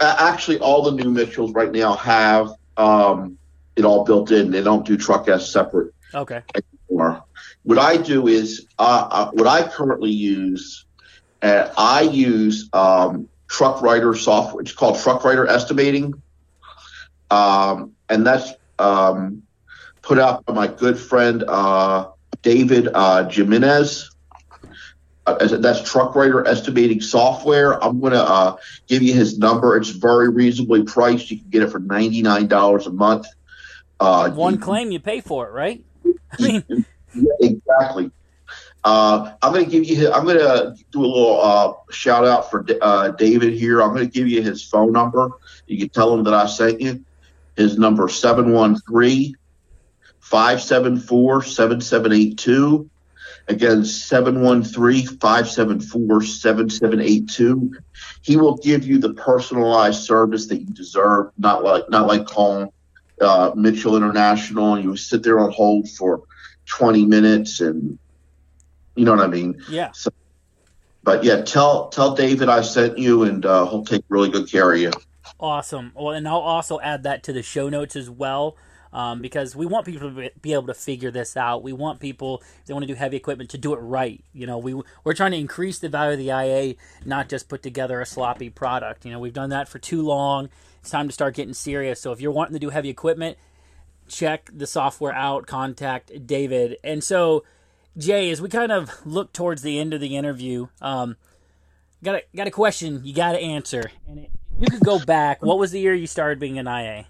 Actually, 0.00 0.58
all 0.60 0.82
the 0.82 0.92
new 0.92 1.10
Mitchells 1.10 1.52
right 1.52 1.72
now 1.72 1.94
have 1.94 2.52
um, 2.76 3.36
it 3.74 3.84
all 3.84 4.04
built 4.04 4.30
in. 4.30 4.50
They 4.50 4.62
don't 4.62 4.86
do 4.86 4.96
TruckS 4.96 5.50
separate. 5.50 5.92
Okay. 6.14 6.42
Anymore. 6.90 7.24
What 7.64 7.78
I 7.78 7.96
do 7.96 8.28
is 8.28 8.66
uh, 8.78 9.08
uh, 9.10 9.30
what 9.32 9.46
I 9.46 9.68
currently 9.68 10.10
use. 10.10 10.84
Uh, 11.42 11.68
I 11.76 12.02
use 12.02 12.68
um, 12.72 13.28
TruckWriter 13.48 14.16
software. 14.16 14.62
It's 14.62 14.72
called 14.72 14.96
TruckWriter 14.96 15.48
Estimating, 15.48 16.20
um, 17.30 17.92
and 18.08 18.26
that's 18.26 18.52
um, 18.78 19.42
put 20.02 20.18
out 20.18 20.44
by 20.46 20.54
my 20.54 20.66
good 20.66 20.98
friend 20.98 21.44
uh, 21.46 22.08
David 22.42 22.88
uh, 22.92 23.28
Jimenez. 23.28 24.10
Uh, 25.26 25.58
that's 25.58 25.80
TruckWriter 25.82 26.46
Estimating 26.46 27.02
software. 27.02 27.82
I'm 27.84 28.00
going 28.00 28.14
to 28.14 28.22
uh, 28.22 28.56
give 28.86 29.02
you 29.02 29.12
his 29.12 29.38
number. 29.38 29.76
It's 29.76 29.90
very 29.90 30.30
reasonably 30.30 30.84
priced. 30.84 31.30
You 31.30 31.38
can 31.38 31.50
get 31.50 31.62
it 31.62 31.70
for 31.70 31.80
ninety 31.80 32.22
nine 32.22 32.46
dollars 32.46 32.86
a 32.86 32.90
month. 32.90 33.26
Uh, 34.00 34.30
One 34.30 34.54
you, 34.54 34.60
claim, 34.60 34.90
you 34.90 35.00
pay 35.00 35.20
for 35.20 35.48
it, 35.48 35.52
right? 35.52 35.84
I 36.06 36.42
mean, 36.42 36.64
yeah, 37.14 37.32
exactly. 37.40 38.10
Uh, 38.84 39.34
I'm 39.42 39.52
going 39.52 39.66
to 39.66 39.70
give 39.70 39.84
you. 39.84 40.10
I'm 40.10 40.24
going 40.24 40.38
to 40.38 40.74
do 40.92 41.04
a 41.04 41.06
little 41.06 41.42
uh, 41.42 41.72
shout 41.90 42.24
out 42.24 42.50
for 42.50 42.64
uh, 42.80 43.10
David 43.10 43.52
here. 43.52 43.82
I'm 43.82 43.90
going 43.90 44.06
to 44.06 44.12
give 44.12 44.28
you 44.28 44.40
his 44.40 44.64
phone 44.64 44.92
number. 44.92 45.30
You 45.66 45.78
can 45.78 45.90
tell 45.90 46.14
him 46.14 46.24
that 46.24 46.32
I 46.32 46.46
sent 46.46 46.80
you. 46.80 47.04
His 47.58 47.76
number 47.76 48.08
713 48.08 49.34
574 50.20 51.42
7782. 51.42 52.88
Again, 53.48 53.84
713 53.84 55.18
574 55.18 56.22
7782. 56.22 57.72
He 58.22 58.36
will 58.36 58.58
give 58.58 58.86
you 58.86 58.98
the 58.98 59.12
personalized 59.14 60.04
service 60.04 60.46
that 60.46 60.60
you 60.60 60.66
deserve, 60.66 61.32
not 61.36 61.64
like 61.64 61.90
not 61.90 62.06
like 62.06 62.26
calling 62.26 62.68
uh, 63.20 63.50
Mitchell 63.56 63.96
International 63.96 64.74
and 64.74 64.84
you 64.84 64.96
sit 64.96 65.24
there 65.24 65.40
on 65.40 65.50
hold 65.50 65.88
for 65.88 66.22
20 66.66 67.06
minutes 67.06 67.60
and 67.60 67.98
you 68.94 69.04
know 69.04 69.16
what 69.16 69.24
I 69.24 69.26
mean? 69.26 69.60
Yeah. 69.68 69.90
So, 69.92 70.10
but 71.02 71.24
yeah, 71.24 71.42
tell 71.42 71.88
tell 71.88 72.14
David 72.14 72.48
I 72.48 72.60
sent 72.62 72.98
you, 72.98 73.24
and 73.24 73.44
uh, 73.44 73.66
he'll 73.66 73.84
take 73.84 74.04
really 74.08 74.28
good 74.28 74.48
care 74.48 74.72
of 74.72 74.78
you. 74.78 74.90
Awesome. 75.40 75.92
Well, 75.94 76.14
and 76.14 76.26
I'll 76.26 76.36
also 76.36 76.80
add 76.80 77.02
that 77.04 77.22
to 77.24 77.32
the 77.32 77.42
show 77.42 77.68
notes 77.68 77.96
as 77.96 78.10
well. 78.10 78.56
Um, 78.90 79.20
because 79.20 79.54
we 79.54 79.66
want 79.66 79.84
people 79.84 80.10
to 80.10 80.30
be 80.40 80.54
able 80.54 80.68
to 80.68 80.74
figure 80.74 81.10
this 81.10 81.36
out. 81.36 81.62
We 81.62 81.74
want 81.74 82.00
people, 82.00 82.42
if 82.60 82.66
they 82.66 82.72
want 82.72 82.84
to 82.84 82.86
do 82.86 82.94
heavy 82.94 83.18
equipment, 83.18 83.50
to 83.50 83.58
do 83.58 83.74
it 83.74 83.80
right. 83.80 84.24
You 84.32 84.46
know, 84.46 84.56
we 84.56 84.80
we're 85.04 85.12
trying 85.12 85.32
to 85.32 85.36
increase 85.36 85.78
the 85.78 85.90
value 85.90 86.12
of 86.12 86.18
the 86.18 86.30
IA, 86.30 86.74
not 87.04 87.28
just 87.28 87.50
put 87.50 87.62
together 87.62 88.00
a 88.00 88.06
sloppy 88.06 88.48
product. 88.48 89.04
You 89.04 89.12
know, 89.12 89.20
we've 89.20 89.34
done 89.34 89.50
that 89.50 89.68
for 89.68 89.78
too 89.78 90.00
long. 90.00 90.48
It's 90.80 90.88
time 90.88 91.06
to 91.06 91.12
start 91.12 91.34
getting 91.34 91.52
serious. 91.52 92.00
So 92.00 92.12
if 92.12 92.20
you're 92.22 92.32
wanting 92.32 92.54
to 92.54 92.58
do 92.58 92.70
heavy 92.70 92.88
equipment, 92.88 93.36
check 94.08 94.48
the 94.50 94.66
software 94.66 95.12
out. 95.12 95.46
Contact 95.46 96.26
David. 96.26 96.78
And 96.82 97.04
so 97.04 97.44
Jay, 97.98 98.30
as 98.30 98.40
we 98.40 98.48
kind 98.48 98.70
of 98.72 99.04
look 99.04 99.32
towards 99.32 99.62
the 99.62 99.78
end 99.78 99.92
of 99.92 100.00
the 100.00 100.16
interview, 100.16 100.68
um, 100.80 101.16
got 102.02 102.14
a 102.14 102.22
got 102.34 102.46
a 102.46 102.50
question 102.50 103.00
you 103.04 103.12
got 103.12 103.32
to 103.32 103.38
answer. 103.40 103.90
And 104.06 104.20
it, 104.20 104.30
you 104.60 104.68
could 104.68 104.80
go 104.80 104.98
back. 104.98 105.42
What 105.42 105.58
was 105.58 105.72
the 105.72 105.80
year 105.80 105.94
you 105.94 106.06
started 106.06 106.38
being 106.38 106.58
an 106.58 106.66
IA? 106.66 107.06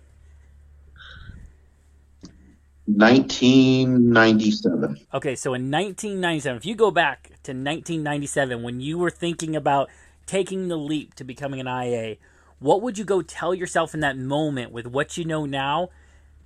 1997. 2.86 4.98
Okay, 5.12 5.34
so 5.34 5.52
in 5.52 5.70
1997, 5.70 6.56
if 6.56 6.64
you 6.64 6.74
go 6.74 6.90
back 6.90 7.24
to 7.42 7.52
1997 7.52 8.62
when 8.62 8.80
you 8.80 8.96
were 8.96 9.10
thinking 9.10 9.54
about 9.54 9.90
taking 10.26 10.68
the 10.68 10.76
leap 10.76 11.14
to 11.14 11.24
becoming 11.24 11.60
an 11.60 11.66
IA, 11.66 12.16
what 12.60 12.80
would 12.82 12.96
you 12.96 13.04
go 13.04 13.20
tell 13.20 13.54
yourself 13.54 13.92
in 13.92 14.00
that 14.00 14.16
moment 14.16 14.72
with 14.72 14.86
what 14.86 15.18
you 15.18 15.24
know 15.24 15.44
now 15.44 15.90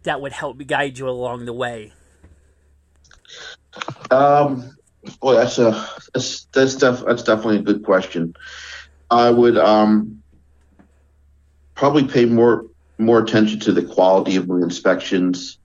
that 0.03 0.21
would 0.21 0.33
help 0.33 0.67
guide 0.67 0.99
you 0.99 1.09
along 1.09 1.45
the 1.45 1.53
way? 1.53 1.93
Um, 4.11 4.77
boy, 5.21 5.35
that's 5.35 5.59
a 5.59 5.88
that's 6.12 6.47
that's, 6.47 6.75
def, 6.75 7.05
that's 7.07 7.23
definitely 7.23 7.59
a 7.59 7.62
good 7.62 7.85
question. 7.85 8.35
I 9.11 9.31
would 9.31 9.57
um 9.57 10.22
probably 11.75 12.05
pay 12.05 12.25
more 12.25 12.67
more 12.99 13.19
attention 13.19 13.59
to 13.61 13.73
the 13.73 13.83
quality 13.83 14.37
of 14.37 14.47
my 14.49 14.57
inspections. 14.57 15.59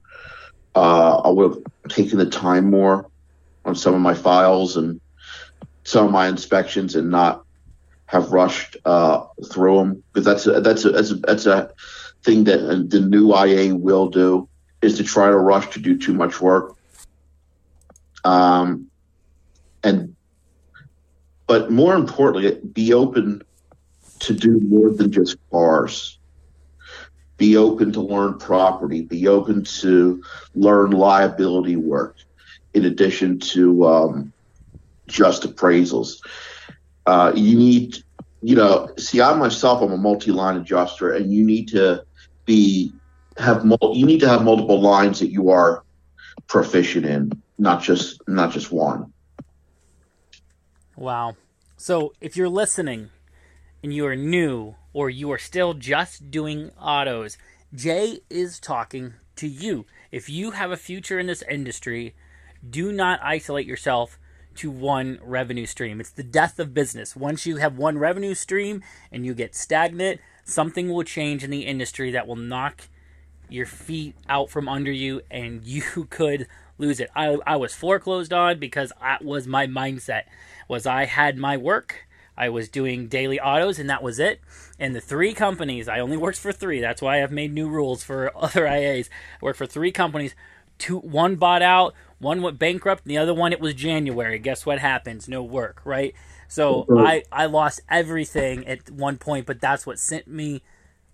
Uh, 0.74 1.18
I 1.18 1.28
would 1.28 1.52
have 1.52 1.62
taken 1.88 2.18
the 2.18 2.28
time 2.28 2.70
more 2.70 3.08
on 3.64 3.74
some 3.74 3.94
of 3.94 4.00
my 4.00 4.14
files 4.14 4.76
and 4.76 5.00
some 5.84 6.06
of 6.06 6.12
my 6.12 6.28
inspections 6.28 6.96
and 6.96 7.10
not 7.10 7.44
have 8.06 8.32
rushed 8.32 8.76
uh, 8.84 9.24
through 9.50 9.76
them 9.76 10.02
because 10.12 10.24
that's 10.24 10.46
a, 10.46 10.60
that's 10.60 10.84
a, 10.84 10.90
that's 10.90 11.10
a, 11.10 11.14
that's 11.16 11.46
a 11.46 11.70
thing 12.22 12.44
that 12.44 12.88
the 12.90 13.00
new 13.00 13.34
IA 13.34 13.74
will 13.74 14.08
do 14.08 14.48
is 14.80 14.96
to 14.96 15.04
try 15.04 15.28
to 15.28 15.36
rush 15.36 15.68
to 15.70 15.80
do 15.80 15.98
too 15.98 16.14
much 16.14 16.40
work. 16.40 16.76
Um, 18.24 18.90
and 19.84 20.16
but 21.46 21.70
more 21.70 21.94
importantly, 21.94 22.60
be 22.72 22.92
open 22.92 23.42
to 24.20 24.34
do 24.34 24.60
more 24.60 24.90
than 24.90 25.12
just 25.12 25.36
cars. 25.50 26.18
Be 27.36 27.56
open 27.56 27.92
to 27.92 28.00
learn 28.00 28.38
property. 28.38 29.02
Be 29.02 29.28
open 29.28 29.64
to 29.64 30.22
learn 30.54 30.90
liability 30.90 31.76
work, 31.76 32.16
in 32.74 32.84
addition 32.84 33.38
to 33.38 33.86
um, 33.86 34.32
just 35.06 35.42
appraisals. 35.42 36.20
Uh, 37.06 37.32
you 37.34 37.56
need, 37.56 37.96
you 38.42 38.56
know, 38.56 38.90
see, 38.98 39.20
I 39.20 39.34
myself, 39.34 39.82
I'm 39.82 39.92
a 39.92 39.96
multi-line 39.96 40.56
adjuster, 40.56 41.14
and 41.14 41.32
you 41.32 41.44
need 41.44 41.68
to 41.68 42.04
be 42.44 42.92
have 43.36 43.64
mul- 43.64 43.92
you 43.94 44.04
need 44.04 44.20
to 44.20 44.28
have 44.28 44.42
multiple 44.42 44.80
lines 44.80 45.20
that 45.20 45.30
you 45.30 45.50
are 45.50 45.84
proficient 46.48 47.06
in 47.06 47.30
not 47.58 47.82
just 47.82 48.20
not 48.26 48.52
just 48.52 48.72
one. 48.72 49.12
Wow. 50.96 51.36
So 51.76 52.12
if 52.20 52.36
you're 52.36 52.48
listening 52.48 53.10
and 53.82 53.92
you 53.92 54.06
are 54.06 54.16
new 54.16 54.76
or 54.92 55.10
you 55.10 55.30
are 55.30 55.38
still 55.38 55.74
just 55.74 56.30
doing 56.30 56.70
autos, 56.80 57.38
Jay 57.74 58.20
is 58.30 58.58
talking 58.58 59.14
to 59.36 59.46
you. 59.46 59.86
If 60.10 60.28
you 60.28 60.52
have 60.52 60.70
a 60.70 60.76
future 60.76 61.18
in 61.18 61.26
this 61.26 61.42
industry, 61.48 62.14
do 62.68 62.92
not 62.92 63.20
isolate 63.22 63.66
yourself 63.66 64.18
to 64.56 64.70
one 64.70 65.20
revenue 65.22 65.66
stream. 65.66 66.00
It's 66.00 66.10
the 66.10 66.24
death 66.24 66.58
of 66.58 66.74
business. 66.74 67.14
Once 67.14 67.46
you 67.46 67.56
have 67.56 67.78
one 67.78 67.98
revenue 67.98 68.34
stream 68.34 68.82
and 69.12 69.24
you 69.24 69.34
get 69.34 69.54
stagnant, 69.54 70.20
something 70.44 70.90
will 70.90 71.04
change 71.04 71.44
in 71.44 71.50
the 71.50 71.66
industry 71.66 72.10
that 72.10 72.26
will 72.26 72.36
knock 72.36 72.88
your 73.48 73.66
feet 73.66 74.16
out 74.28 74.50
from 74.50 74.68
under 74.68 74.90
you 74.90 75.20
and 75.30 75.64
you 75.64 76.06
could 76.10 76.48
lose 76.76 77.00
it. 77.00 77.10
I, 77.14 77.38
I 77.46 77.56
was 77.56 77.74
foreclosed 77.74 78.32
on 78.32 78.58
because 78.58 78.92
that 79.00 79.24
was 79.24 79.46
my 79.46 79.66
mindset. 79.66 80.22
Was 80.68 80.86
I 80.86 81.04
had 81.04 81.38
my 81.38 81.56
work, 81.56 82.07
I 82.38 82.48
was 82.48 82.68
doing 82.68 83.08
daily 83.08 83.40
autos, 83.40 83.78
and 83.78 83.90
that 83.90 84.02
was 84.02 84.18
it. 84.18 84.40
And 84.78 84.94
the 84.94 85.00
three 85.00 85.34
companies, 85.34 85.88
I 85.88 85.98
only 85.98 86.16
worked 86.16 86.38
for 86.38 86.52
three. 86.52 86.80
That's 86.80 87.02
why 87.02 87.22
I've 87.22 87.32
made 87.32 87.52
new 87.52 87.68
rules 87.68 88.04
for 88.04 88.30
other 88.36 88.64
IAs. 88.64 89.08
I 89.10 89.44
worked 89.44 89.58
for 89.58 89.66
three 89.66 89.92
companies. 89.92 90.34
Two, 90.78 90.98
one 90.98 91.34
bought 91.34 91.62
out, 91.62 91.94
one 92.20 92.40
went 92.40 92.58
bankrupt, 92.58 93.04
and 93.04 93.10
the 93.10 93.18
other 93.18 93.34
one 93.34 93.52
it 93.52 93.60
was 93.60 93.74
January. 93.74 94.38
Guess 94.38 94.64
what 94.64 94.78
happens? 94.78 95.28
No 95.28 95.42
work, 95.42 95.82
right? 95.84 96.14
So 96.46 96.86
I 96.96 97.24
I 97.32 97.46
lost 97.46 97.80
everything 97.90 98.66
at 98.66 98.88
one 98.88 99.18
point, 99.18 99.44
but 99.44 99.60
that's 99.60 99.84
what 99.84 99.98
sent 99.98 100.28
me 100.28 100.62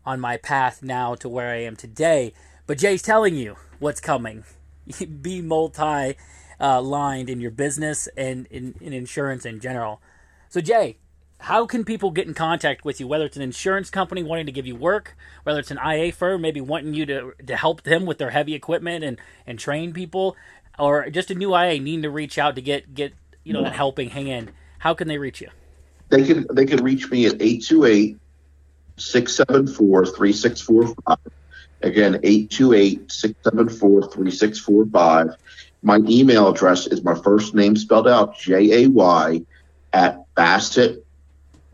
on 0.04 0.20
my 0.20 0.36
path 0.36 0.82
now 0.82 1.14
to 1.16 1.28
where 1.28 1.50
I 1.50 1.62
am 1.62 1.76
today. 1.76 2.34
But 2.66 2.78
Jay's 2.78 3.02
telling 3.02 3.34
you 3.34 3.56
what's 3.78 4.00
coming. 4.00 4.44
be 5.22 5.40
multi 5.40 6.16
uh, 6.60 6.80
lined 6.80 7.30
in 7.30 7.40
your 7.40 7.50
business 7.50 8.08
and 8.16 8.46
in, 8.46 8.74
in 8.80 8.92
insurance 8.92 9.44
in 9.44 9.60
general. 9.60 10.00
So, 10.48 10.60
Jay, 10.60 10.98
how 11.44 11.66
can 11.66 11.84
people 11.84 12.10
get 12.10 12.26
in 12.26 12.32
contact 12.32 12.86
with 12.86 12.98
you? 12.98 13.06
Whether 13.06 13.26
it's 13.26 13.36
an 13.36 13.42
insurance 13.42 13.90
company 13.90 14.22
wanting 14.22 14.46
to 14.46 14.52
give 14.52 14.66
you 14.66 14.74
work, 14.74 15.14
whether 15.42 15.58
it's 15.58 15.70
an 15.70 15.78
IA 15.78 16.10
firm 16.10 16.40
maybe 16.40 16.60
wanting 16.60 16.94
you 16.94 17.04
to 17.04 17.32
to 17.46 17.56
help 17.56 17.82
them 17.82 18.06
with 18.06 18.16
their 18.16 18.30
heavy 18.30 18.54
equipment 18.54 19.04
and 19.04 19.20
and 19.46 19.58
train 19.58 19.92
people, 19.92 20.36
or 20.78 21.10
just 21.10 21.30
a 21.30 21.34
new 21.34 21.54
IA 21.54 21.78
needing 21.80 22.02
to 22.02 22.10
reach 22.10 22.38
out 22.38 22.54
to 22.54 22.62
get 22.62 22.94
get 22.94 23.12
you 23.44 23.52
know 23.52 23.62
that 23.62 23.74
helping 23.74 24.08
hand. 24.08 24.52
How 24.78 24.94
can 24.94 25.06
they 25.06 25.18
reach 25.18 25.42
you? 25.42 25.48
They 26.08 26.24
can 26.24 26.46
they 26.50 26.64
can 26.64 26.82
reach 26.82 27.10
me 27.10 27.26
at 27.26 27.34
828 27.34 28.16
674 28.96 30.06
3645. 30.06 31.18
Again, 31.82 32.20
828 32.22 33.12
674 33.12 34.02
3645. 34.10 35.36
My 35.82 35.98
email 36.08 36.48
address 36.48 36.86
is 36.86 37.04
my 37.04 37.14
first 37.14 37.54
name 37.54 37.76
spelled 37.76 38.08
out, 38.08 38.38
J 38.38 38.84
A 38.84 38.88
Y, 38.88 39.42
at 39.92 40.24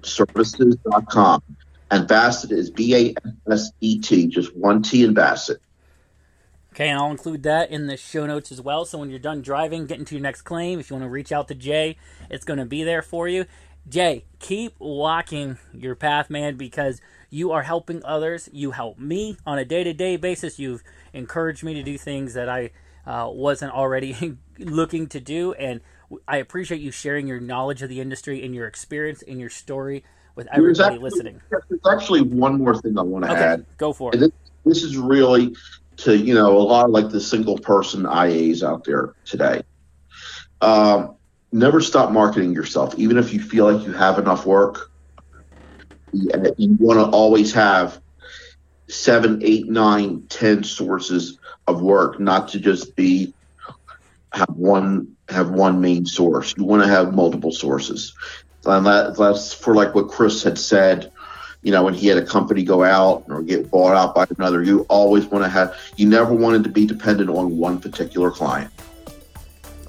BassetServices.com. 0.03 1.43
And 1.93 2.07
Basset 2.07 2.53
is 2.53 2.71
B 2.71 2.95
A 2.95 3.51
S 3.51 3.73
E 3.81 3.99
T, 4.01 4.29
just 4.29 4.55
one 4.57 4.83
T 4.83 5.03
in 5.03 5.13
Basset. 5.13 5.59
Okay, 6.73 6.89
and 6.89 6.99
I'll 6.99 7.11
include 7.11 7.43
that 7.43 7.71
in 7.71 7.89
the 7.89 7.97
show 7.97 8.27
notes 8.27 8.53
as 8.53 8.61
well. 8.61 8.85
So 8.85 8.99
when 8.99 9.11
you're 9.11 9.19
done 9.19 9.43
driving, 9.43 9.87
getting 9.87 10.05
to 10.05 10.15
your 10.15 10.23
next 10.23 10.43
claim, 10.43 10.79
if 10.79 10.89
you 10.89 10.95
want 10.95 11.05
to 11.05 11.11
reach 11.11 11.33
out 11.33 11.49
to 11.49 11.55
Jay, 11.55 11.97
it's 12.31 12.45
going 12.45 12.61
to 12.61 12.65
be 12.65 12.85
there 12.85 13.03
for 13.03 13.27
you. 13.27 13.47
Jay, 13.89 14.25
keep 14.39 14.75
walking 14.79 15.59
your 15.73 15.97
path, 15.97 16.31
man, 16.31 16.57
because 16.57 17.01
you 17.29 17.51
are 17.51 17.63
helping 17.63 18.05
others. 18.05 18.49
You 18.53 18.71
help 18.71 18.99
me 18.99 19.37
on 19.45 19.59
a 19.59 19.65
day 19.65 19.83
to 19.83 19.93
day 19.93 20.17
basis. 20.17 20.61
You've 20.61 20.85
encouraged 21.13 21.65
me 21.65 21.75
to 21.75 21.83
do 21.83 21.99
things 21.99 22.35
that 22.35 22.49
I 22.49 22.71
uh, 23.05 23.29
wasn't 23.31 23.73
already 23.73 24.39
looking 24.59 25.09
to 25.09 25.21
do. 25.21 25.55
And 25.55 25.81
I 26.27 26.39
appreciate 26.39 26.81
you 26.81 26.91
sharing 26.91 27.27
your 27.27 27.41
knowledge 27.41 27.83
of 27.83 27.89
the 27.89 28.01
industry 28.01 28.45
and 28.45 28.55
your 28.55 28.67
experience 28.67 29.23
and 29.23 29.41
your 29.41 29.51
story 29.51 30.05
with 30.35 30.49
everybody 30.53 30.83
actually, 30.83 30.99
listening. 30.99 31.41
There's 31.51 31.87
actually 31.91 32.23
one 32.23 32.59
more 32.59 32.77
thing 32.77 32.99
I 32.99 33.03
want 33.03 33.25
to 33.25 33.33
Okay, 33.33 33.41
add. 33.41 33.67
go 33.79 33.93
for 33.93 34.15
it. 34.15 34.19
this, 34.19 34.31
this 34.65 34.83
is 34.83 34.97
really 34.97 35.55
to 35.99 36.17
you 36.17 36.35
know 36.35 36.57
a 36.57 36.61
lot 36.63 36.87
of 36.87 36.91
like 36.91 37.11
the 37.11 37.21
single 37.21 37.59
person 37.59 38.05
IAs 38.05 38.63
out 38.63 38.85
there 38.85 39.15
today. 39.25 39.63
Um, 40.61 41.17
never 41.53 41.81
stop 41.81 42.11
marketing 42.11 42.53
yourself, 42.53 42.95
even 42.99 43.19
if 43.19 43.33
you 43.33 43.41
feel 43.41 43.71
like 43.71 43.87
you 43.87 43.93
have 43.93 44.19
enough 44.19 44.47
work. 44.47 44.89
You 46.13 46.77
want 46.81 46.99
to 46.99 47.07
always 47.17 47.53
have 47.53 48.01
seven, 48.89 49.41
eight, 49.45 49.69
nine, 49.69 50.25
ten 50.29 50.65
sources 50.65 51.39
of 51.67 51.81
work, 51.81 52.19
not 52.19 52.49
to 52.49 52.61
just 52.61 52.97
be 52.97 53.35
have 54.33 54.51
one 54.51 55.17
have 55.31 55.51
one 55.51 55.81
main 55.81 56.07
source. 56.07 56.55
You 56.57 56.65
want 56.65 56.83
to 56.83 56.89
have 56.89 57.15
multiple 57.15 57.53
sources, 57.53 58.15
and 58.65 58.87
that, 58.87 59.17
that's 59.17 59.53
for 59.53 59.75
like 59.75 59.95
what 59.95 60.09
Chris 60.09 60.43
had 60.43 60.59
said 60.59 61.13
you 61.63 61.73
know, 61.73 61.85
when 61.85 61.95
he 61.95 62.07
had 62.07 62.17
a 62.17 62.25
company 62.25 62.63
go 62.63 62.83
out 62.83 63.25
or 63.29 63.43
get 63.43 63.71
bought 63.71 63.95
out 63.95 64.15
by 64.15 64.27
another, 64.39 64.63
you 64.63 64.87
always 64.89 65.27
want 65.27 65.45
to 65.45 65.49
have, 65.51 65.77
you 65.97 66.09
never 66.09 66.33
wanted 66.33 66.65
to 66.65 66.71
be 66.71 66.87
dependent 66.87 67.29
on 67.29 67.59
one 67.59 67.81
particular 67.81 68.31
client. 68.31 68.71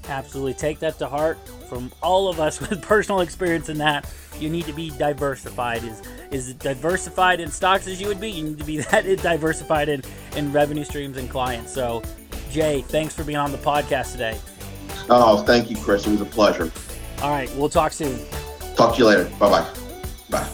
Absolutely. 0.10 0.54
Take 0.54 0.80
that 0.80 0.98
to 1.00 1.08
heart 1.08 1.38
from 1.70 1.92
all 2.02 2.28
of 2.28 2.40
us 2.40 2.60
with 2.70 2.82
personal 2.82 3.22
experience 3.22 3.70
in 3.70 3.78
that. 3.78 4.10
You 4.40 4.50
need 4.50 4.66
to 4.66 4.74
be 4.74 4.90
diversified. 4.90 5.84
Is 5.84 6.02
is 6.32 6.54
diversified 6.56 7.40
in 7.40 7.52
stocks 7.52 7.88
as 7.88 8.02
you 8.02 8.08
would 8.08 8.20
be, 8.20 8.32
you 8.32 8.44
need 8.44 8.58
to 8.58 8.66
be 8.66 8.78
that 8.92 9.04
diversified 9.22 9.88
in, 9.88 10.02
in 10.36 10.52
revenue 10.52 10.84
streams 10.84 11.18
and 11.18 11.30
clients. 11.30 11.74
So 11.74 12.02
Jay, 12.50 12.82
thanks 12.82 13.14
for 13.14 13.24
being 13.24 13.38
on 13.38 13.52
the 13.52 13.58
podcast 13.60 14.14
today. 14.14 14.38
Oh, 15.14 15.44
thank 15.44 15.70
you, 15.70 15.76
Chris. 15.76 16.08
It 16.08 16.12
was 16.12 16.22
a 16.22 16.26
pleasure. 16.26 16.72
All 17.22 17.32
right, 17.32 17.54
we'll 17.56 17.68
talk 17.68 17.92
soon. 17.92 18.18
Talk 18.76 18.96
to 18.96 19.00
you 19.00 19.06
later. 19.06 19.26
Bye-bye. 19.38 19.68
Bye. 20.30 20.50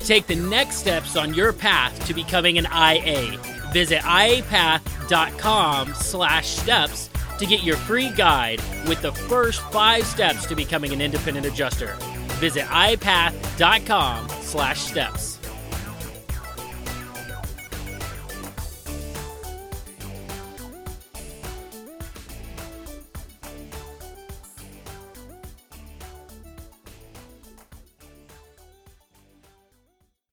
Take 0.00 0.26
the 0.26 0.36
next 0.36 0.76
steps 0.76 1.16
on 1.16 1.32
your 1.32 1.54
path 1.54 2.06
to 2.06 2.12
becoming 2.12 2.58
an 2.58 2.66
IA. 2.66 3.38
Visit 3.72 4.00
iapath.com 4.02 5.94
slash 5.94 6.48
steps 6.48 7.08
to 7.38 7.46
get 7.46 7.62
your 7.62 7.76
free 7.76 8.10
guide 8.10 8.60
with 8.86 9.00
the 9.00 9.12
first 9.12 9.62
five 9.72 10.04
steps 10.04 10.44
to 10.46 10.54
becoming 10.54 10.92
an 10.92 11.00
independent 11.00 11.46
adjuster. 11.46 11.96
Visit 12.40 12.64
iapath.com 12.64 14.28
slash 14.42 14.80
steps. 14.80 15.37